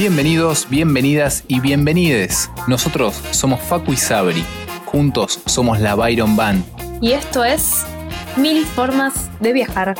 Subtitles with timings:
[0.00, 2.50] Bienvenidos, bienvenidas y bienvenides.
[2.66, 4.42] Nosotros somos Facu y Sabri.
[4.86, 6.64] Juntos somos la Byron Band.
[7.02, 7.84] Y esto es
[8.38, 9.94] Mil Formas de Viajar.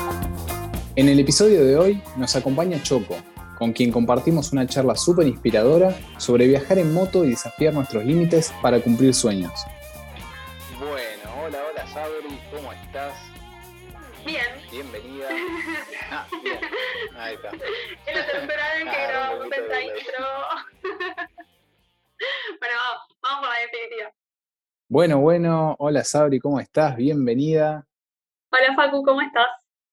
[0.96, 3.14] En el episodio de hoy nos acompaña Choco,
[3.58, 8.54] con quien compartimos una charla súper inspiradora sobre viajar en moto y desafiar nuestros límites
[8.62, 9.52] para cumplir sueños.
[10.78, 13.12] Bueno, hola, hola Sabri, ¿cómo estás?
[14.24, 14.46] Bien.
[14.72, 15.26] Bienvenida.
[16.12, 16.58] Ah, bien.
[17.16, 17.50] Ahí está.
[18.20, 18.26] Que
[18.60, 20.26] Ah, intro.
[22.60, 24.12] bueno, vamos, vamos por la definitiva.
[24.88, 26.96] Bueno, bueno, hola Sabri, ¿cómo estás?
[26.96, 27.86] Bienvenida.
[28.50, 29.46] Hola Facu, ¿cómo estás?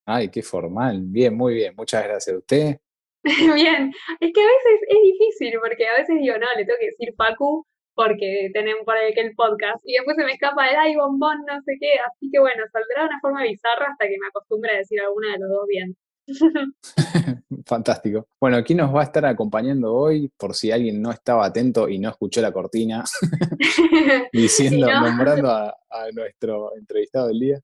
[0.06, 1.04] Ay, qué formal.
[1.06, 1.74] Bien, muy bien.
[1.78, 2.80] Muchas gracias a usted.
[3.24, 6.88] Bien, es que a veces es difícil porque a veces digo, no, le tengo que
[6.88, 10.76] decir Facu porque tenemos por ahí que el podcast y después se me escapa el
[10.78, 14.18] ay bombón, no sé qué, así que bueno, saldrá de una forma bizarra hasta que
[14.20, 15.96] me acostumbre a decir alguna de los dos bien.
[17.66, 18.28] Fantástico.
[18.40, 22.00] Bueno, aquí nos va a estar acompañando hoy, por si alguien no estaba atento y
[22.00, 23.04] no escuchó la cortina,
[24.34, 27.60] diciendo, Si no- nombrando a, a nuestro entrevistado del día.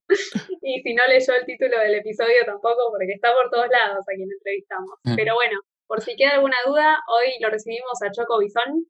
[0.61, 4.15] Y si no leyó el título del episodio tampoco, porque está por todos lados a
[4.15, 4.99] quien entrevistamos.
[5.03, 5.15] Mm.
[5.15, 8.85] Pero bueno, por si queda alguna duda, hoy lo recibimos a Choco Bisón,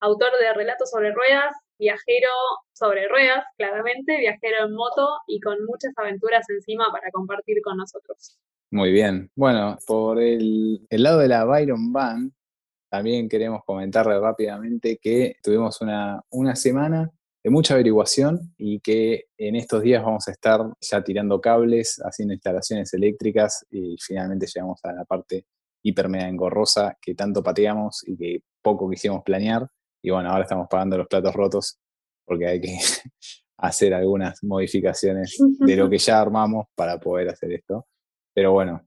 [0.00, 2.30] autor de Relatos sobre Ruedas, viajero
[2.72, 8.38] sobre ruedas, claramente, viajero en moto y con muchas aventuras encima para compartir con nosotros.
[8.70, 9.30] Muy bien.
[9.34, 12.32] Bueno, por el, el lado de la Byron Band,
[12.90, 17.10] también queremos comentarle rápidamente que tuvimos una, una semana
[17.42, 22.34] de mucha averiguación y que en estos días vamos a estar ya tirando cables, haciendo
[22.34, 25.46] instalaciones eléctricas y finalmente llegamos a la parte
[25.82, 29.68] hiper mega engorrosa que tanto pateamos y que poco quisimos planear.
[30.02, 31.78] Y bueno, ahora estamos pagando los platos rotos
[32.24, 32.76] porque hay que
[33.58, 37.86] hacer algunas modificaciones de lo que ya armamos para poder hacer esto.
[38.38, 38.80] Pero bueno,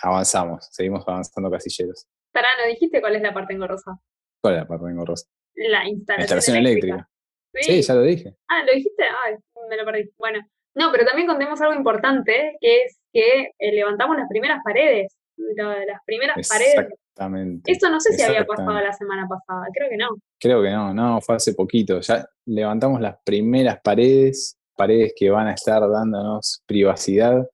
[0.00, 2.06] avanzamos, seguimos avanzando casilleros.
[2.32, 4.00] Pará, ¿no dijiste cuál es la parte engorrosa?
[4.40, 5.26] ¿Cuál es la parte engorrosa?
[5.56, 7.08] La La instalación, instalación eléctrica.
[7.52, 7.62] Sí.
[7.64, 8.34] Sí, ya lo dije.
[8.48, 9.04] Ah, ¿lo dijiste?
[9.26, 9.34] Ay,
[9.68, 10.10] me lo perdí.
[10.16, 10.40] Bueno,
[10.74, 15.14] no, pero también contemos algo importante, que es que eh, levantamos las primeras paredes.
[15.36, 16.78] Lo de las primeras paredes.
[16.78, 17.70] Exactamente.
[17.70, 20.08] Esto no sé si había pasado la semana pasada, creo que no.
[20.40, 22.00] Creo que no, no, fue hace poquito.
[22.00, 27.46] Ya levantamos las primeras paredes, paredes que van a estar dándonos privacidad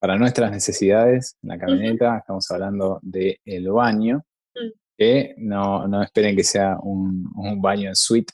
[0.00, 2.18] para nuestras necesidades en la camioneta.
[2.18, 4.24] Estamos hablando del baño,
[4.54, 4.70] Mm.
[4.98, 8.32] que no, no esperen que sea un, un baño en suite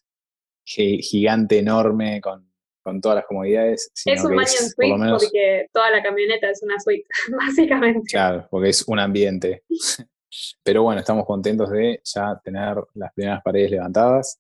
[0.65, 2.51] gi- gigante, enorme, con,
[2.83, 3.91] con todas las comodidades.
[3.93, 6.63] Sino es un que baño en es, por suite menos, porque toda la camioneta es
[6.63, 7.07] una suite,
[7.39, 8.01] básicamente.
[8.11, 9.65] Claro, porque es un ambiente.
[10.63, 14.39] Pero bueno, estamos contentos de ya tener las primeras paredes levantadas,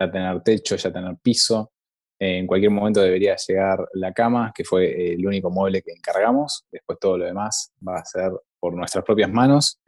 [0.00, 1.72] ya tener techo, ya tener piso.
[2.18, 6.64] En cualquier momento debería llegar la cama, que fue eh, el único mueble que encargamos.
[6.70, 9.80] Después todo lo demás va a ser por nuestras propias manos.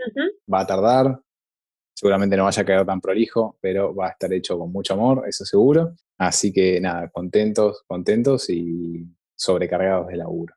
[0.53, 1.19] Va a tardar.
[1.95, 5.25] Seguramente no vaya a quedar tan prolijo, pero va a estar hecho con mucho amor,
[5.27, 5.95] eso seguro.
[6.19, 10.55] Así que nada, contentos, contentos y sobrecargados de laburo.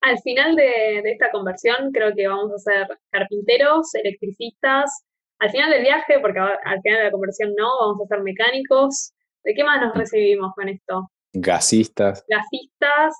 [0.00, 5.04] Al final de, de esta conversión creo que vamos a ser carpinteros, electricistas.
[5.38, 9.12] Al final del viaje, porque al final de la conversión no, vamos a ser mecánicos.
[9.44, 11.10] ¿De qué más nos recibimos con esto?
[11.34, 13.14] Gasistas, Gasistas,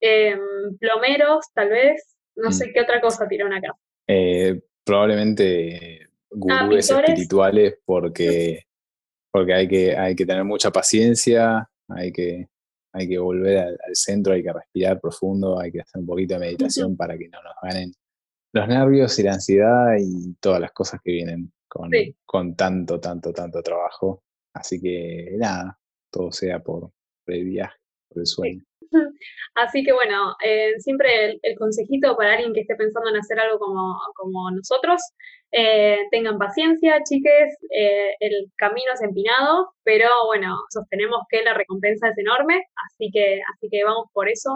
[0.00, 0.38] em,
[0.78, 2.16] plomeros, tal vez.
[2.36, 2.52] No Mm.
[2.52, 3.76] sé qué otra cosa tiraron acá.
[4.08, 7.10] Eh, probablemente gurúes pintores.
[7.10, 8.64] espirituales porque,
[9.32, 12.48] porque hay, que, hay que tener mucha paciencia, hay que,
[12.92, 16.34] hay que volver al, al centro, hay que respirar profundo, hay que hacer un poquito
[16.34, 17.92] de meditación para que no nos ganen
[18.52, 22.14] los nervios y la ansiedad y todas las cosas que vienen con, Sí.
[22.24, 24.22] con tanto, tanto, tanto trabajo.
[24.54, 25.78] Así que nada,
[26.10, 26.90] todo sea por,
[27.24, 27.76] por el viaje,
[28.08, 28.64] por el sueño.
[29.54, 33.38] Así que bueno, eh, siempre el, el consejito para alguien que esté pensando en hacer
[33.38, 35.00] algo como, como nosotros,
[35.56, 42.08] eh, tengan paciencia, chiques, eh, el camino es empinado, pero bueno, sostenemos que la recompensa
[42.08, 44.50] es enorme, así que, así que vamos por eso,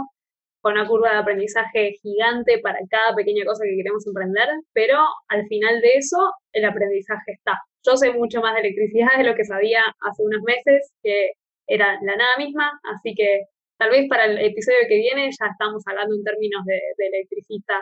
[0.60, 4.98] con una curva de aprendizaje gigante para cada pequeña cosa que queremos emprender, pero
[5.28, 6.18] al final de eso
[6.52, 7.60] el aprendizaje está.
[7.84, 11.32] Yo sé mucho más de electricidad de lo que sabía hace unos meses, que
[11.66, 13.44] era la nada misma, así que
[13.78, 17.80] Tal vez para el episodio que viene ya estamos hablando en términos de, de electricistas,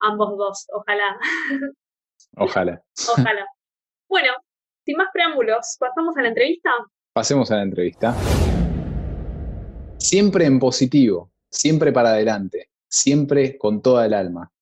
[0.00, 1.16] ambos dos, ojalá,
[2.36, 2.82] Ojalá.
[3.12, 3.46] ojalá.
[4.08, 4.32] Bueno,
[4.84, 6.70] sin más preámbulos, ¿pasamos a la entrevista?
[7.12, 8.12] Pasemos a la entrevista.
[9.98, 14.52] Siempre en positivo, siempre para adelante, siempre con toda el alma.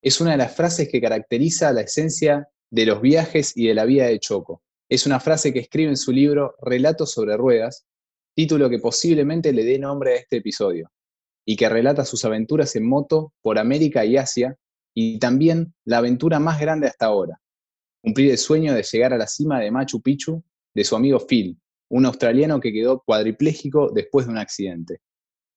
[0.00, 3.84] Es una de las frases que caracteriza la esencia de los viajes y de la
[3.84, 4.60] vida de Choco.
[4.88, 7.86] Es una frase que escribe en su libro Relatos sobre Ruedas,
[8.34, 10.90] título que posiblemente le dé nombre a este episodio,
[11.46, 14.56] y que relata sus aventuras en moto por América y Asia,
[14.92, 17.40] y también la aventura más grande hasta ahora,
[18.02, 20.42] cumplir el sueño de llegar a la cima de Machu Picchu
[20.74, 21.56] de su amigo Phil,
[21.90, 25.00] un australiano que quedó cuadripléjico después de un accidente.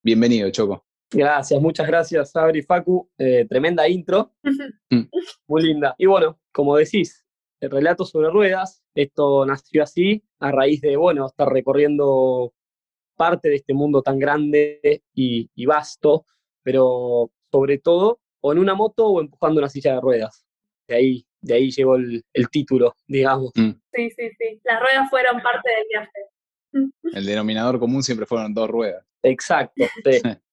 [0.04, 0.87] Bienvenido, Choco.
[1.10, 3.10] Gracias, muchas gracias, Sabri Facu.
[3.18, 4.34] Eh, tremenda intro.
[5.48, 5.96] Muy linda.
[5.98, 7.26] Y bueno, como decís,
[7.62, 12.54] el relato sobre ruedas, esto nació así a raíz de, bueno, estar recorriendo
[13.16, 16.26] parte de este mundo tan grande y, vasto,
[16.62, 20.46] pero sobre todo o en una moto o empujando una silla de ruedas.
[20.88, 23.52] De ahí, de ahí llegó el, título, digamos.
[23.56, 23.72] Mm.
[23.94, 24.62] Sí, sí, sí.
[24.64, 27.18] Las ruedas fueron parte del viaje.
[27.18, 29.04] El denominador común siempre fueron dos ruedas.
[29.24, 30.22] Exacto, sí.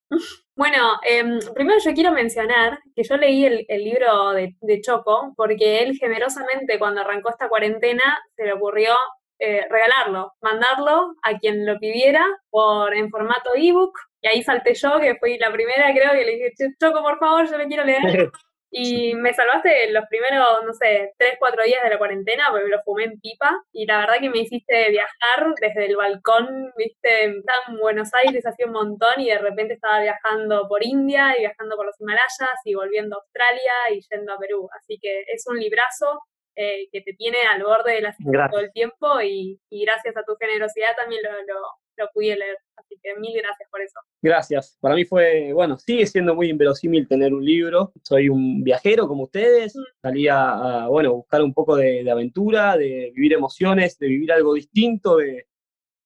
[0.56, 5.96] Bueno, em, primero yo quiero mencionar que yo leí el, libro de, Choco porque él
[5.98, 8.02] generosamente cuando arrancó esta cuarentena
[8.36, 8.94] se le ocurrió
[9.40, 15.00] eh, regalarlo, mandarlo a quien lo pidiera por en formato ebook y ahí salté yo
[15.00, 18.30] que fui la primera creo que le dije Choco por favor yo le quiero leer
[18.76, 22.82] Y me salvaste los primeros, no sé, tres, cuatro días de la cuarentena, porque lo
[22.82, 23.62] fumé en pipa.
[23.72, 27.44] Y la verdad que me hiciste viajar desde el balcón, viste, en
[27.80, 31.86] Buenos Aires, hacía un montón, y de repente estaba viajando por India y viajando por
[31.86, 34.68] los Himalayas y volviendo a Australia y yendo a Perú.
[34.76, 36.22] Así que es un librazo
[36.56, 38.16] eh, que te tiene al borde de la
[38.50, 41.60] todo el tiempo y, gracias a tu generosidad también lo, lo,
[41.96, 42.58] lo pude leer.
[43.04, 44.00] Que mil gracias por eso.
[44.22, 44.78] Gracias.
[44.80, 47.92] Para mí fue, bueno, sigue siendo muy inverosímil tener un libro.
[48.02, 49.76] Soy un viajero como ustedes.
[49.76, 49.82] Mm.
[50.00, 55.18] Salí a, bueno, buscar un poco de, aventura, de vivir emociones, de vivir algo distinto,
[55.18, 55.46] de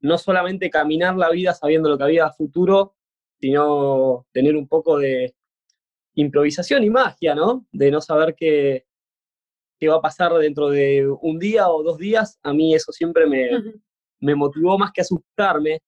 [0.00, 2.96] no solamente caminar la vida sabiendo lo que había a futuro,
[3.40, 5.36] sino tener un poco de
[6.14, 7.64] improvisación y magia, ¿no?
[7.70, 8.86] De no saber qué,
[9.78, 12.40] qué va a pasar dentro de un día o dos días.
[12.42, 13.50] A mí eso siempre me,
[14.18, 15.80] me motivó más que asustarme.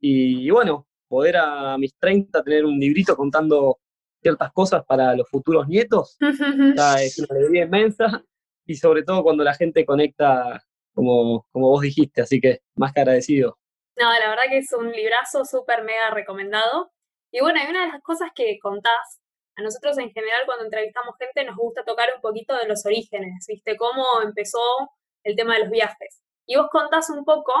[0.00, 3.78] Y, bueno, poder a mis 30 tener un librito contando
[4.20, 8.22] ciertas cosas para los futuros nietos, es una alegría inmensa.
[8.66, 10.62] Y sobre todo cuando la gente conecta
[10.94, 13.58] como, como vos dijiste, así que más que agradecido.
[13.96, 16.90] No, la verdad que es un librazo súper mega recomendado.
[17.32, 19.20] Y bueno, hay una de las cosas que contás,
[19.56, 23.44] a nosotros en general cuando entrevistamos gente nos gusta tocar un poquito de los orígenes,
[23.48, 23.76] ¿viste?
[23.76, 24.60] Cómo empezó
[25.24, 26.22] el tema de los viajes.
[26.46, 27.52] Y vos contás un poco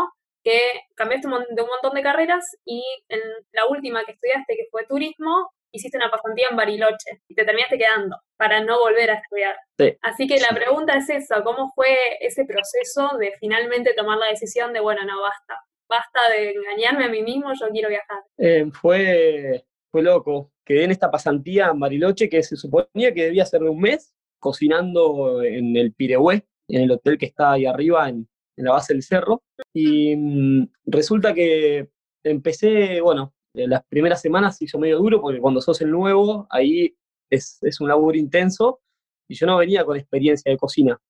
[0.48, 0.60] que
[0.94, 3.20] cambiaste de un montón de carreras y en
[3.52, 7.76] la última que estudiaste, que fue turismo, hiciste una pasantía en Bariloche y te terminaste
[7.76, 9.56] quedando para no volver a estudiar.
[10.00, 14.72] Así que la pregunta es esa, ¿cómo fue ese proceso de finalmente tomar la decisión
[14.72, 18.22] de, bueno, no, basta, basta de engañarme a mí mismo, yo quiero viajar?
[18.38, 20.50] Eh, fue, fue loco.
[20.64, 24.14] Quedé en esta pasantía en Bariloche que se suponía que debía ser de un mes,
[24.38, 28.26] cocinando en el Pirehué, en el hotel que está ahí arriba, en,
[28.58, 29.42] en la base del cerro.
[29.72, 31.88] Y mm, resulta que
[32.22, 36.94] empecé, bueno, las primeras semanas hizo medio duro porque cuando sos el nuevo, ahí
[37.30, 38.80] es, es un laburo intenso
[39.28, 41.00] y yo no venía con experiencia de cocina.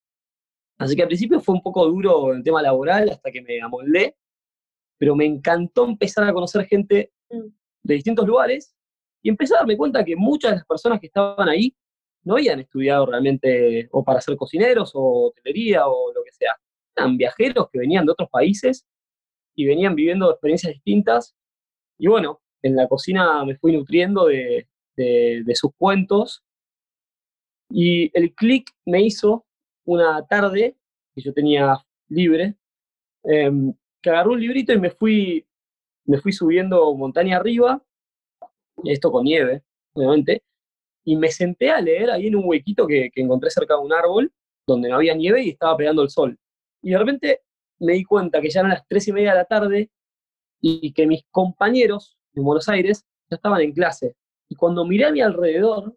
[0.79, 4.17] Así que al principio fue un poco duro el tema laboral hasta que me amoldé,
[4.97, 8.75] pero me encantó empezar a conocer gente de distintos lugares
[9.23, 11.75] y empecé a darme cuenta que muchas de las personas que estaban ahí
[12.23, 16.55] no habían estudiado realmente o para ser cocineros o hotelería o lo que sea
[17.17, 18.87] viajeros que venían de otros países
[19.55, 21.35] y venían viviendo experiencias distintas.
[21.99, 24.67] Y bueno, en la cocina me fui nutriendo de,
[25.55, 26.45] sus cuentos.
[27.71, 29.47] Y el clic me hizo
[29.85, 30.77] una tarde,
[31.15, 31.77] que yo tenía
[32.09, 32.57] libre,
[33.25, 35.47] em, que agarré un librito y me fui,
[36.05, 37.83] me fui subiendo montaña arriba,
[38.85, 40.43] esto con nieve, obviamente,
[41.05, 43.93] y me senté a leer ahí en un huequito que, que encontré cerca de un
[43.93, 44.33] árbol,
[44.67, 46.39] donde no había nieve y estaba pegando el sol.
[46.83, 47.43] Y de repente
[47.81, 49.91] me di cuenta que ya eran las tres y media de la tarde
[50.61, 54.17] y que mis compañeros en Buenos Aires ya estaban en clase.
[54.49, 55.97] Y cuando miré a mi alrededor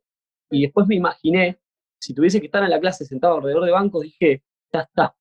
[0.49, 1.59] y después me imaginé,
[1.99, 5.15] si tuviese que estar en la clase sentado alrededor de bancos, dije, ya está.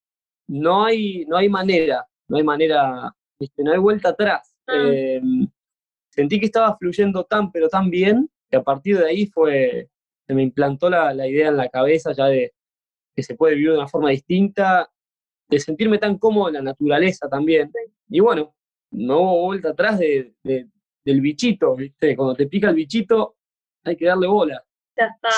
[0.49, 3.15] No hay, no hay manera, no hay manera,
[3.59, 4.55] no hay vuelta atrás.
[4.67, 4.91] Ah.
[4.93, 5.49] Em,
[6.11, 9.89] sentí que estaba fluyendo tan, pero tan bien, que a partir de ahí fue,
[10.27, 12.53] se me implantó la, la idea en la cabeza ya de
[13.15, 14.91] que se puede vivir de una forma distinta
[15.51, 17.71] de sentirme tan cómodo en la naturaleza también.
[18.09, 18.55] Y bueno,
[18.93, 22.17] no hubo vuelta atrás de, del bichito, ¿viste?
[22.17, 23.37] Cuando te pica el bichito,
[23.85, 24.65] hay que darle bola.
[24.97, 25.29] Ya está.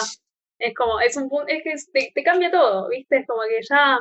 [0.58, 3.18] Es como, es un punto, es que te, cambia todo, ¿viste?
[3.18, 3.98] Es como que ya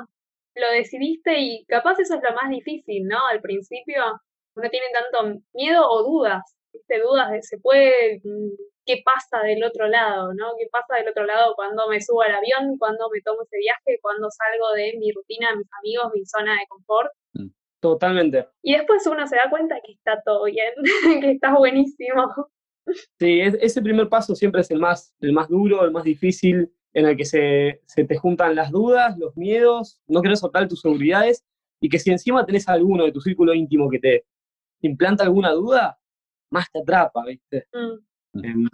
[0.55, 3.17] lo decidiste y capaz eso es lo más difícil, ¿no?
[3.31, 4.03] Al principio
[4.55, 6.99] uno tiene tanto miedo o dudas, ¿viste?
[6.99, 8.21] Dudas de se puede
[8.85, 10.53] qué pasa del otro lado, ¿no?
[10.57, 13.99] ¿Qué pasa del otro lado cuando me subo al avión, cuando me tomo ese viaje,
[14.01, 17.11] cuando salgo de mi rutina, mis amigos, mi zona de confort?
[17.33, 17.47] Mm.
[17.79, 18.47] Totalmente.
[18.61, 20.73] Y después uno se da cuenta que está todo bien,
[21.21, 22.49] que está buenísimo.
[23.19, 27.05] Sí, ese primer paso siempre es el más, el más duro, el más difícil, en
[27.05, 31.45] el que se, se te juntan las dudas, los miedos, no querés soltar tus seguridades,
[31.79, 34.25] y que si encima tenés alguno de tu círculo íntimo que te
[34.81, 35.99] implanta alguna duda,
[36.51, 37.67] más te atrapa, ¿viste?
[37.73, 38.03] Mm.
[38.33, 38.67] Em,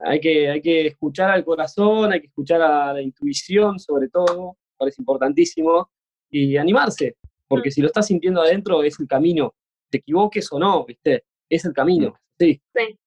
[0.00, 4.56] hay, que, hay que escuchar al corazón, hay que escuchar a la intuición sobre todo,
[4.76, 5.90] parece importantísimo,
[6.30, 7.16] y animarse,
[7.46, 7.72] porque Mm.
[7.72, 9.54] si lo estás sintiendo adentro es el camino,
[9.90, 11.24] te equivoques o no, ¿viste?
[11.48, 12.60] Es el camino, sí.
[12.74, 12.98] Sí,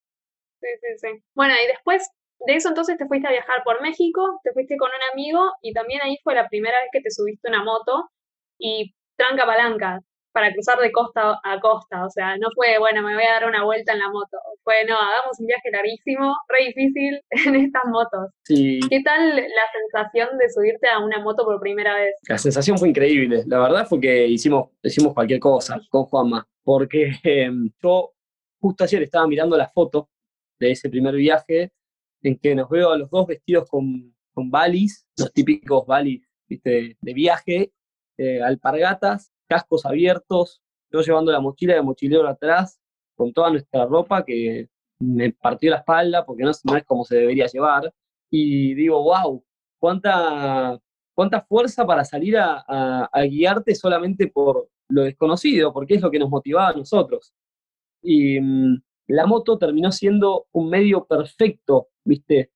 [0.61, 1.07] sí, sí, sí.
[1.35, 2.09] Bueno, y después
[2.45, 5.73] de eso entonces te fuiste a viajar por México, te fuiste con un amigo y
[5.73, 8.09] también ahí fue la primera vez que te subiste a una moto
[8.59, 10.01] y tranca palanca
[10.37, 12.05] para cruzar de costa a costa.
[12.05, 14.37] O sea, no fue, bueno, me voy a dar una vuelta en la moto.
[14.63, 18.29] Fue, no, hagamos un viaje larguísimo, re difícil en estas motos.
[18.43, 22.13] Sí, ¿Qué tal la sensación de subirte a una moto por primera vez?
[22.29, 23.45] La sensación fue increíble.
[23.47, 27.49] La verdad fue que hicimos, hicimos cualquier cosa con Juanma, porque eh,
[27.81, 28.11] yo
[28.59, 30.11] justo ayer estaba mirando la foto
[30.59, 31.71] de ese primer viaje
[32.21, 36.95] en que nos veo a los dos vestidos con, con balis, los típicos balis ¿viste?
[37.01, 37.71] de viaje,
[38.19, 40.61] eh, alpargatas, cascos abiertos,
[40.91, 42.79] yo llevando la mochila de mochilero atrás
[43.15, 47.17] con toda nuestra ropa que me partió la espalda porque no, no es como se
[47.17, 47.93] debería llevar.
[48.29, 49.43] Y digo, wow,
[49.79, 50.79] cuánta,
[51.13, 56.11] cuánta fuerza para salir a, a- a guiarte solamente por lo desconocido, porque es lo
[56.11, 57.33] que nos motivaba a nosotros.
[58.01, 62.51] Y mm, la moto terminó siendo un medio perfecto, ¿viste?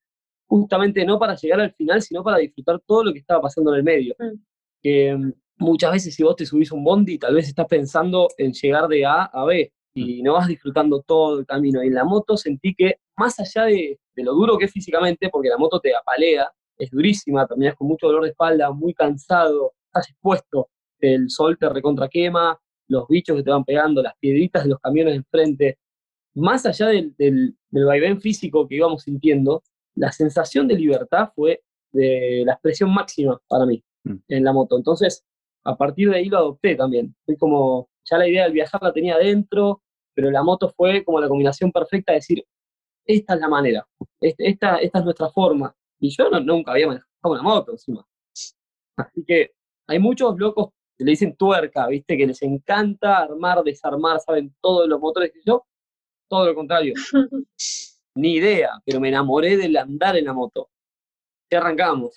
[0.47, 3.77] Justamente no para llegar al final, sino para disfrutar todo lo que estaba pasando en
[3.77, 4.15] el medio.
[4.19, 4.35] Mm.
[4.81, 5.31] Que mm,
[5.61, 8.87] muchas veces si vos te subís a un bondi, tal vez estás pensando en llegar
[8.87, 11.83] de A a B y no vas disfrutando todo el camino.
[11.83, 15.29] Y en la moto sentí que, más allá de, de lo duro que es físicamente,
[15.29, 19.73] porque la moto te apalea, es durísima, terminas con mucho dolor de espalda, muy cansado,
[19.87, 24.63] estás expuesto, el sol te recontra quema, los bichos que te van pegando, las piedritas
[24.63, 25.77] de los camiones enfrente.
[26.35, 29.63] Más allá del, del, del vaivén físico que íbamos sintiendo,
[29.95, 34.15] la sensación de libertad fue de la expresión máxima para mí Mm.
[34.29, 34.77] en la moto.
[34.77, 35.23] Entonces,
[35.63, 37.15] a partir de ahí lo adopté también.
[37.25, 39.81] Fui como, ya la idea del viajar la tenía adentro,
[40.13, 42.45] pero la moto fue como la combinación perfecta de decir,
[43.05, 43.87] esta es la manera,
[44.19, 45.75] esta, esta es nuestra forma.
[45.99, 48.05] Y yo no- nunca había manejado una moto encima.
[48.97, 49.51] Así que
[49.87, 52.17] hay muchos locos que le dicen tuerca, ¿viste?
[52.17, 55.65] Que les encanta armar, desarmar, saben todos los motores que yo.
[56.29, 56.93] Todo lo contrario.
[58.15, 60.69] Ni idea, pero me enamoré del andar en la moto.
[61.49, 62.15] Y arrancamos.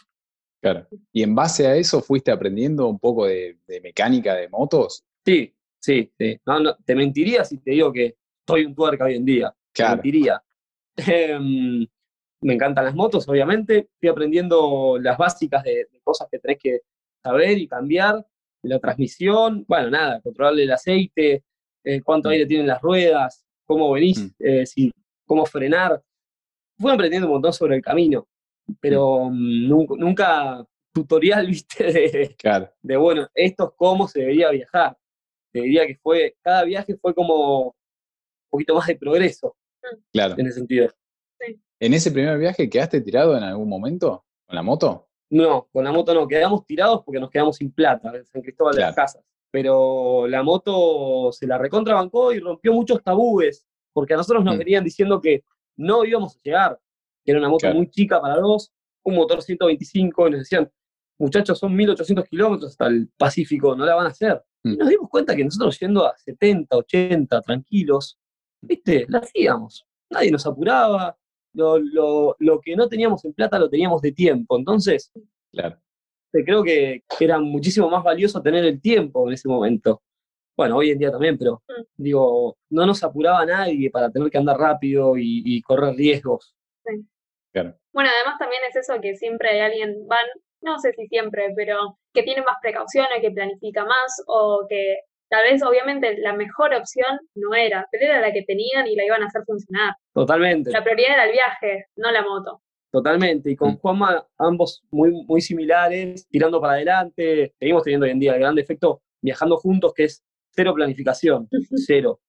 [0.64, 0.88] Claro.
[1.12, 5.04] Y en base a eso fuiste aprendiendo un poco de, de mecánica de motos.
[5.23, 6.38] Sí, sí, sí.
[6.47, 8.16] No, no, te mentiría si te digo que
[8.49, 9.50] soy un tuerca hoy en día.
[9.50, 9.97] Te Claro.
[9.97, 10.42] mentiría.
[10.97, 11.87] Em,
[12.40, 13.88] me encantan las motos, obviamente.
[14.00, 16.80] Fui aprendiendo las básicas de, de cosas que tenés que
[17.23, 18.26] saber y cambiar.
[18.62, 21.44] La transmisión, bueno, nada, controlar el aceite,
[21.85, 22.33] eh, cuánto Mm.
[22.33, 24.30] aire tienen las ruedas, cómo venís, Mm.
[24.38, 24.90] eh, si,
[25.26, 26.02] cómo frenar.
[26.78, 28.26] Fui aprendiendo un montón sobre el camino,
[28.80, 32.71] pero mm, nunca, nunca tutorial, viste, de, Claro.
[32.83, 34.97] de bueno, esto es cómo se debería viajar.
[35.52, 37.73] Te diría que fue, cada viaje fue como un
[38.50, 39.56] poquito más de progreso
[40.12, 40.35] Claro.
[40.38, 40.88] en ese sentido.
[41.80, 45.09] ¿En ese primer viaje quedaste tirado en algún momento con la moto?
[45.30, 48.75] No, con la moto no, quedamos tirados porque nos quedamos sin plata en San Cristóbal
[48.75, 48.94] de las.
[48.94, 49.23] Casas.
[49.50, 54.59] Pero la moto se la recontrabancó y rompió muchos tabúes, porque a nosotros nos Mm.
[54.59, 55.44] venían diciendo que
[55.76, 56.80] no íbamos a llegar,
[57.25, 57.76] que era una moto Claro.
[57.76, 58.73] muy chica para dos,
[59.04, 60.71] un motor 125, y nos decían,
[61.19, 64.43] muchachos, son 1800 kilómetros hasta el Pacífico, no la van a hacer.
[64.64, 64.78] Y Mm.
[64.78, 68.19] nos dimos cuenta que nosotros yendo a 70, 80, tranquilos,
[68.62, 69.85] viste, la hacíamos.
[70.11, 71.16] Nadie nos apuraba,
[71.54, 74.57] lo, lo- lo que no teníamos en plata lo teníamos de tiempo.
[74.59, 75.11] Entonces,
[75.52, 75.78] Claro.
[76.33, 80.02] creo que que era muchísimo más valioso tener el tiempo en ese momento.
[80.57, 81.83] Bueno, hoy en día también, pero Mm.
[81.97, 86.57] digo, no nos apuraba nadie para tener que andar rápido y, y correr riesgos.
[87.54, 87.75] Claro.
[87.92, 90.26] Bueno, además también es eso que siempre hay alguien, van,
[90.61, 94.99] no sé si siempre, pero que tiene más precauciones, que planifica más o que
[95.30, 99.04] tal vez obviamente la mejor opción no era, pero era la que tenían y la
[99.04, 99.94] iban a hacer funcionar.
[100.12, 102.61] Totalmente, La prioridad era el viaje, no la moto.
[102.92, 103.50] totalmente.
[103.50, 103.78] Y con Mm.
[103.78, 107.52] Juanma, ambos muy, muy similares, tirando para adelante.
[107.58, 111.49] Seguimos teniendo hoy en día el gran defecto viajando juntos, que es cero planificación,
[111.87, 112.20] cero.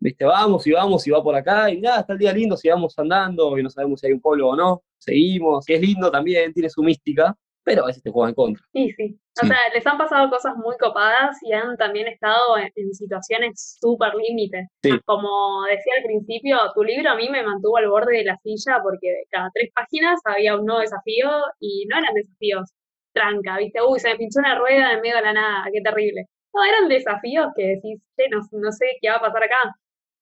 [0.00, 2.96] Viste, vamos y vamos y va por acá y nada, está el día lindo, sigamos
[2.98, 6.52] andando y no sabemos si hay un pueblo o no, seguimos, que es lindo también,
[6.52, 8.64] tiene su mística, pero a veces te juega en contra.
[8.72, 9.48] Y sí, o Sí.
[9.48, 14.14] sea, les han pasado cosas muy copadas y han también estado en, en situaciones súper
[14.14, 14.66] límites.
[14.82, 14.90] Sí.
[15.04, 18.78] Como decía al principio, tu libro a mí me mantuvo al borde de la silla
[18.82, 21.28] porque cada tres páginas había un nuevo desafío
[21.60, 22.70] y no eran desafíos
[23.12, 23.80] tranca, ¿viste?
[23.82, 26.26] Uy, se me pinchó una rueda en medio de la nada, qué terrible.
[26.54, 29.56] No, eran desafíos que decís, che, no, no sé qué va a pasar acá.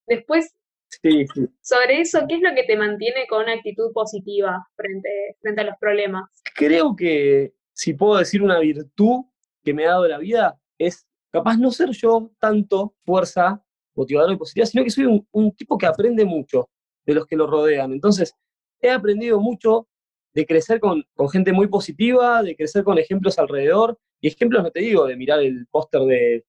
[0.06, 0.54] Después
[0.88, 1.46] Sí, sí.
[1.60, 5.64] Sobre eso, ¿qué es lo que te mantiene con una actitud positiva frente, frente a
[5.64, 6.24] los problemas?
[6.54, 9.24] Creo que si puedo decir una virtud
[9.62, 13.62] que me ha dado la vida es capaz no ser yo tanto fuerza
[13.94, 16.70] motivadora y positiva, sino que soy un, un tipo que aprende mucho
[17.04, 17.92] de los que lo rodean.
[17.92, 18.34] Entonces,
[18.80, 19.88] he aprendido mucho
[20.34, 24.70] de crecer con, con, gente muy positiva, de crecer con ejemplos alrededor, y ejemplos no
[24.70, 26.44] te digo de mirar el póster de,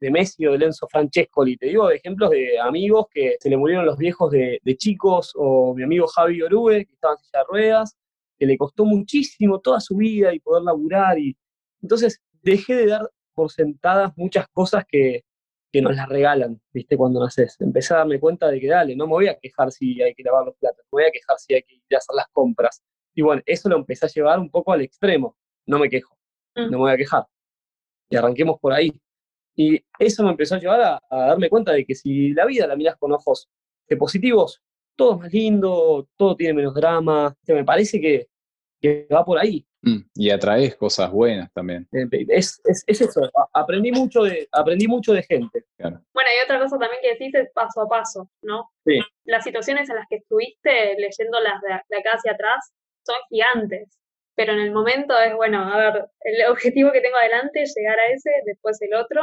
[0.00, 3.56] de, Messi o de Lenzo Francescoli, te digo de ejemplos de amigos que se le
[3.56, 7.38] murieron los viejos de, de chicos, o mi amigo Javi Orube, que estaba en silla
[7.40, 7.96] de ruedas,
[8.38, 11.36] que le costó muchísimo toda su vida y poder laburar, y
[11.82, 15.24] entonces dejé de dar por sentadas muchas cosas que,
[15.72, 16.96] que nos las regalan, ¿viste?
[16.96, 17.56] Cuando naces.
[17.60, 20.22] Empecé a darme cuenta de que, dale, no me voy a quejar si hay que
[20.22, 22.82] lavar los platos, me voy a quejar si hay que ir a hacer las compras.
[23.14, 25.36] Y bueno, eso lo empecé a llevar un poco al extremo.
[25.66, 26.16] No me quejo,
[26.56, 27.26] no me voy a quejar.
[28.08, 28.92] Y arranquemos por ahí.
[29.60, 32.66] Y eso me empezó a llevar a, a darme cuenta de que si la vida
[32.66, 33.46] la miras con ojos
[33.86, 34.62] de positivos,
[34.96, 37.36] todo es más lindo, todo tiene menos drama.
[37.46, 38.28] Me parece que,
[38.80, 39.66] que va por ahí.
[39.82, 41.86] Mm, y atraes cosas buenas también.
[41.92, 43.20] Es, es, es, eso,
[43.52, 45.66] aprendí mucho de, aprendí mucho de gente.
[45.76, 46.00] Claro.
[46.14, 48.70] Bueno, y otra cosa también que decís es paso a paso, ¿no?
[48.86, 48.98] Sí.
[49.26, 52.72] Las situaciones en las que estuviste leyéndolas de, de acá hacia atrás
[53.04, 54.00] son gigantes,
[54.34, 58.10] pero en el momento es, bueno, a ver, el objetivo que tengo adelante, llegar a
[58.10, 59.20] ese, después el otro,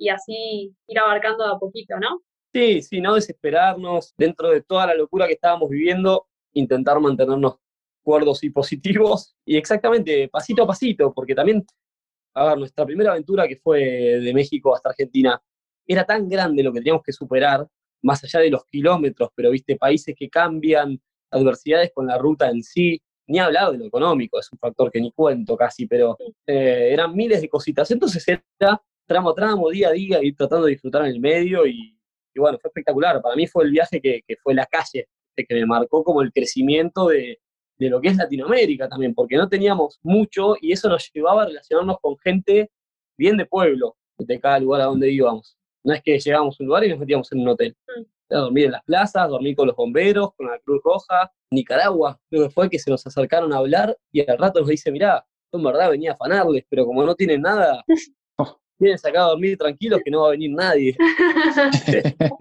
[0.00, 2.22] y así ir abarcando de a poquito, ¿no?
[2.52, 7.58] Sí, sí, no desesperarnos dentro de toda la locura que estábamos viviendo, intentar mantenernos
[8.02, 11.64] cuerdos y positivos, y exactamente pasito a pasito, porque también,
[12.34, 15.40] a ver, nuestra primera aventura que fue de México hasta Argentina,
[15.86, 17.68] era tan grande lo que teníamos que superar,
[18.02, 20.98] más allá de los kilómetros, pero viste, países que cambian,
[21.30, 25.00] adversidades con la ruta en sí, ni hablar de lo económico, es un factor que
[25.00, 26.16] ni cuento casi, pero
[26.46, 27.88] eh, eran miles de cositas.
[27.90, 31.66] Entonces era tramo a tramo, día a día, ir tratando de disfrutar en el medio
[31.66, 31.98] y,
[32.32, 33.20] y bueno, fue espectacular.
[33.20, 36.32] Para mí fue el viaje que, que fue la calle, que me marcó como el
[36.32, 37.40] crecimiento de,
[37.78, 41.46] de lo que es Latinoamérica también, porque no teníamos mucho y eso nos llevaba a
[41.46, 42.70] relacionarnos con gente
[43.18, 45.56] bien de pueblo, de cada lugar a donde íbamos.
[45.82, 47.76] No es que llegábamos a un lugar y nos metíamos en un hotel.
[47.88, 48.34] Mm.
[48.34, 51.32] A dormir en las plazas, dormir con los bomberos, con la Cruz Roja.
[51.50, 54.92] Nicaragua, creo que fue que se nos acercaron a hablar y al rato nos dice,
[54.92, 57.82] mirá, yo en verdad venía a afanarles, pero como no tienen nada,
[58.80, 60.96] vienen acá a dormir tranquilos que no va a venir nadie.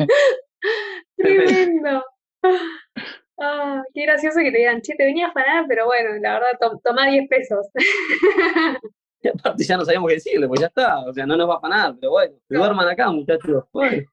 [1.18, 2.04] Tremendo.
[3.42, 6.60] Ah, qué gracioso que te digan, che, te venía a afanar, pero bueno, la verdad,
[6.60, 7.68] to toma 10 pesos.
[9.22, 11.56] Y aparte ya no sabíamos qué decirle, pues ya está, o sea, no nos va
[11.56, 13.66] a afanar, pero bueno, que duerman acá, muchachos.
[13.74, 14.04] Bueno.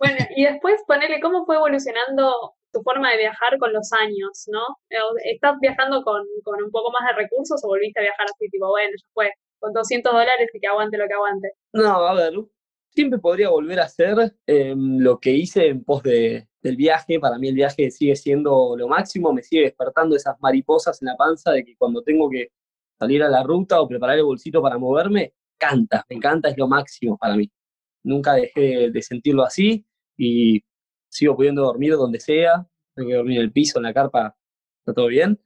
[0.00, 4.62] Bueno, y después ponele cómo fue evolucionando tu forma de viajar con los años, ¿no?
[5.24, 8.68] ¿Estás viajando con, con un poco más de recursos o volviste a viajar así, tipo,
[8.68, 9.30] bueno, ya fue,
[9.66, 11.52] con 200 dólares y que aguante lo que aguante?
[11.72, 12.34] No, a ver,
[12.90, 17.18] siempre podría volver a hacer eh, lo que hice en pos de, del viaje.
[17.18, 21.16] Para mí el viaje sigue siendo lo máximo, me sigue despertando esas mariposas en la
[21.16, 22.52] panza de que cuando tengo que
[22.98, 26.68] salir a la ruta o preparar el bolsito para moverme, canta, me encanta, es lo
[26.68, 27.50] máximo para mí.
[28.04, 29.84] Nunca dejé de sentirlo así
[30.16, 30.62] y
[31.08, 34.36] sigo pudiendo dormir donde sea, tengo que dormir en el piso, en la carpa,
[34.78, 35.40] está todo bien.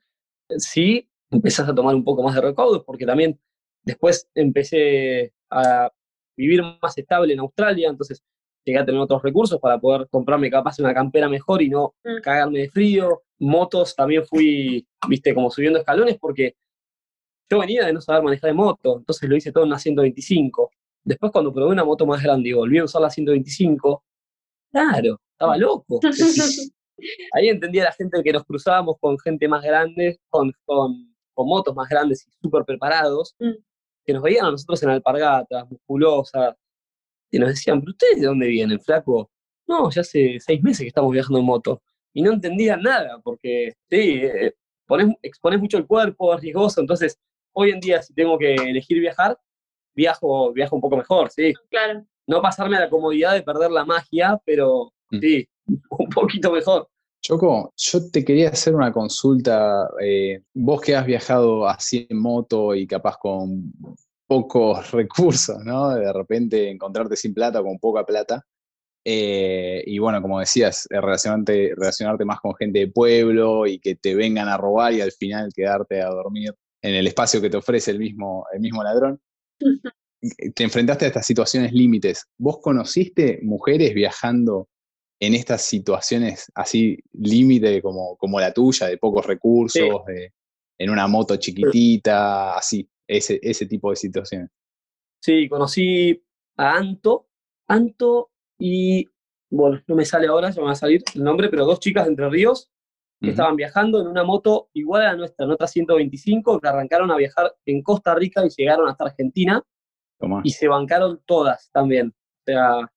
[0.59, 3.41] Sí, empezás a tomar un poco más de recaudos porque también
[3.85, 5.91] después empecé a
[6.37, 8.23] vivir más estable en Australia, entonces
[8.65, 12.21] llegué a tener otros recursos para poder comprarme capaz una campera mejor y no Mm.
[12.23, 13.23] cagarme de frío.
[13.39, 16.55] Motos también fui, viste, como subiendo escalones porque
[17.51, 20.71] yo venía de no saber manejar de moto, entonces lo hice todo en una 125.
[21.03, 24.05] Después cuando probé una moto más grande y volví a usar la 125,
[24.71, 26.01] claro, estaba loco.
[27.33, 31.75] Ahí entendía la gente que nos cruzábamos con gente más grande, con, con, con motos
[31.75, 33.53] más grandes y súper preparados, Mm.
[34.11, 36.57] Que nos veían a nosotros en alpargatas, musculosas,
[37.31, 39.31] y nos decían, ¿pero ustedes de dónde vienen, flaco?
[39.69, 41.81] No, ya hace seis meses que estamos viajando en moto.
[42.13, 44.55] Y no entendían nada, porque sí, eh,
[44.87, 47.19] pones, expones mucho el cuerpo, es riesgoso, entonces
[47.53, 49.39] hoy en día si tengo que elegir viajar,
[49.95, 51.53] viajo, viajo un poco mejor, sí.
[51.71, 52.05] Claro.
[52.27, 55.19] No pasarme a la comodidad de perder la magia, pero Mm.
[55.21, 55.49] sí,
[55.91, 56.89] un poquito mejor.
[57.23, 59.89] Choco, yo te quería hacer una consulta.
[60.03, 63.73] eh, vos que has viajado así en moto y capaz con
[64.27, 65.91] pocos recursos, ¿no?
[65.91, 68.45] De repente encontrarte sin plata o con poca plata.
[69.05, 73.97] eh, y bueno, como decías, eh, relacionarte, relacionarte más con gente de pueblo y que
[73.97, 77.57] te vengan a robar y al final quedarte a dormir en el espacio que te
[77.59, 79.21] ofrece el mismo, el mismo ladrón.
[80.55, 82.27] Te enfrentaste a estas situaciones límites.
[82.39, 84.69] ¿Vos conociste mujeres viajando
[85.21, 90.13] en estas situaciones así límite como, como la tuya, de pocos recursos, Sí.
[90.13, 90.33] de-
[90.79, 94.49] en una moto chiquitita, así, ese, ese tipo de situaciones.
[95.23, 96.23] Sí, conocí
[96.57, 97.29] a Anto,
[97.69, 99.07] Anto y
[99.51, 102.05] bueno, no me sale ahora, ya me va a salir el nombre, pero dos chicas
[102.05, 102.71] de Entre Ríos
[103.23, 107.11] que estaban viajando en una moto igual a la nuestra, en otra 125, que arrancaron
[107.11, 109.63] a viajar en Costa Rica y llegaron hasta Argentina
[110.19, 110.41] Tomá.
[110.43, 112.09] y se bancaron todas también.
[112.09, 112.91] O sea,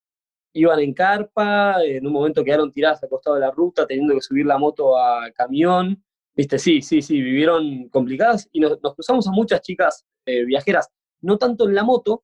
[0.54, 4.22] iban en carpa, en un momento quedaron tiradas al costado de la ruta, teniendo que
[4.22, 6.04] subir la moto a camión.
[6.36, 10.90] Viste, sí, sí, sí, vivieron complicadas y nos, nos cruzamos a muchas chicas eh, viajeras,
[11.22, 12.24] no tanto en la moto,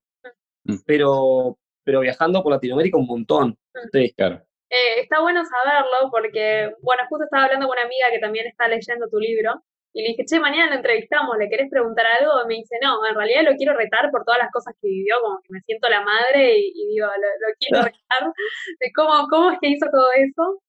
[0.69, 0.75] Mm.
[0.85, 3.57] pero, pero viajando por Latinoamérica un montón.
[3.91, 4.13] Sí.
[4.15, 4.41] Claro.
[4.69, 8.67] Eh, está bueno saberlo porque, bueno, justo estaba hablando con una amiga que también está
[8.67, 12.43] leyendo tu libro y le dije, che, mañana lo entrevistamos, ¿le querés preguntar algo?
[12.43, 15.15] Y me dice, no, en realidad lo quiero retar por todas las cosas que vivió,
[15.21, 18.33] como que me siento la madre y, y digo, lo, lo quiero retar
[18.79, 20.61] de cómo, cómo es que hizo todo eso.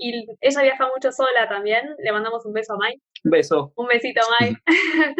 [0.00, 3.02] Y ella viaja mucho sola también, le mandamos un beso a Mike.
[3.24, 3.72] Un beso.
[3.76, 4.60] Un besito, Mike.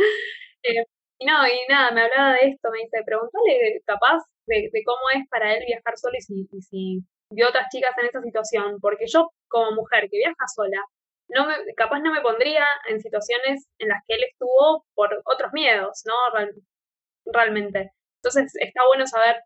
[0.64, 0.84] Eh,
[1.20, 5.00] y no, y nada, me hablaba de esto, me dice, pregúntale capaz de, de cómo
[5.14, 8.80] es para él viajar solo y si, y si vio otras chicas en esa situación,
[8.80, 10.82] porque yo como mujer que viaja sola,
[11.28, 15.52] no me, capaz no me pondría en situaciones en las que él estuvo por otros
[15.52, 16.14] miedos, ¿no?
[16.34, 16.54] Real-
[17.26, 17.92] realmente.
[18.22, 19.36] Entonces está bueno saber,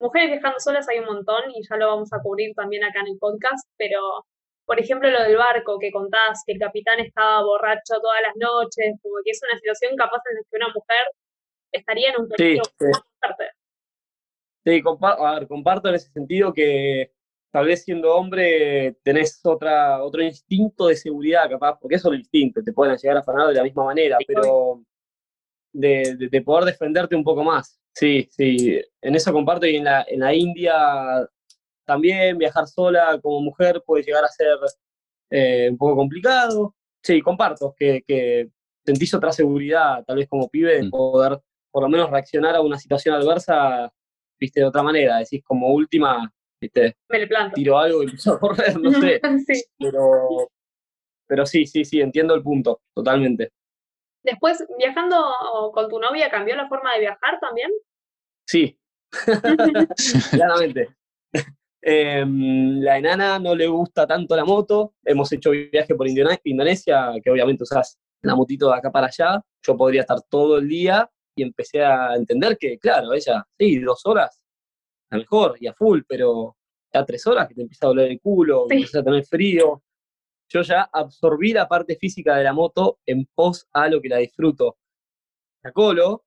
[0.00, 3.08] mujeres viajando solas hay un montón y ya lo vamos a cubrir también acá en
[3.08, 4.26] el podcast, pero
[4.66, 8.96] por ejemplo, lo del barco que contás, que el capitán estaba borracho todas las noches,
[9.00, 11.06] como que es una situación capaz en la que una mujer
[11.72, 12.84] estaría en un peligro sí.
[12.84, 13.50] muy fuerte.
[14.66, 17.12] Sí, compa- a ver, comparto en ese sentido que
[17.50, 22.20] tal vez siendo hombre tenés otra, otro instinto de seguridad, capaz, porque eso es el
[22.20, 24.82] instinto, te pueden llegar a afanar de la misma manera, pero
[25.72, 27.78] de, de- de poder defenderte un poco más.
[27.94, 30.74] Sí, sí, en eso comparto y en la, en la India
[31.84, 34.48] también viajar sola como mujer puede llegar a ser
[35.30, 36.74] eh, un poco complicado.
[37.02, 38.50] Sí, comparto que, que
[38.84, 40.90] sentís otra seguridad, tal vez como pibe, de Mm.
[40.90, 43.92] poder por lo menos reaccionar a una situación adversa,
[44.38, 45.18] viste, de otra manera.
[45.18, 47.54] Decís como última, viste, Me le planto.
[47.54, 49.20] tiro algo y empiezo a correr, no sé.
[49.46, 49.64] sí.
[49.78, 50.48] Pero,
[51.26, 53.52] pero sí, sí, sí, entiendo el punto, totalmente.
[54.22, 55.24] Después, viajando
[55.72, 57.70] con tu novia, ¿cambió la forma de viajar también?
[58.46, 58.78] Sí,
[60.30, 60.88] claramente.
[61.80, 64.94] Em, la enana no le gusta tanto la moto.
[65.04, 69.40] Hemos hecho viaje por Indone- Indonesia, que obviamente usás la motito de acá para allá.
[69.64, 74.04] Yo podría estar todo el día y empecé a entender que, claro, ella, sí, dos
[74.04, 74.40] horas,
[75.10, 76.56] a lo mejor, y a full, pero
[76.92, 78.74] ya tres horas que te empieza a doler el culo, Sí.
[78.76, 79.82] empiezas a tener frío.
[80.50, 84.16] Yo ya absorbí la parte física de la moto en pos a lo que la
[84.18, 84.78] disfruto.
[85.62, 86.24] La colo,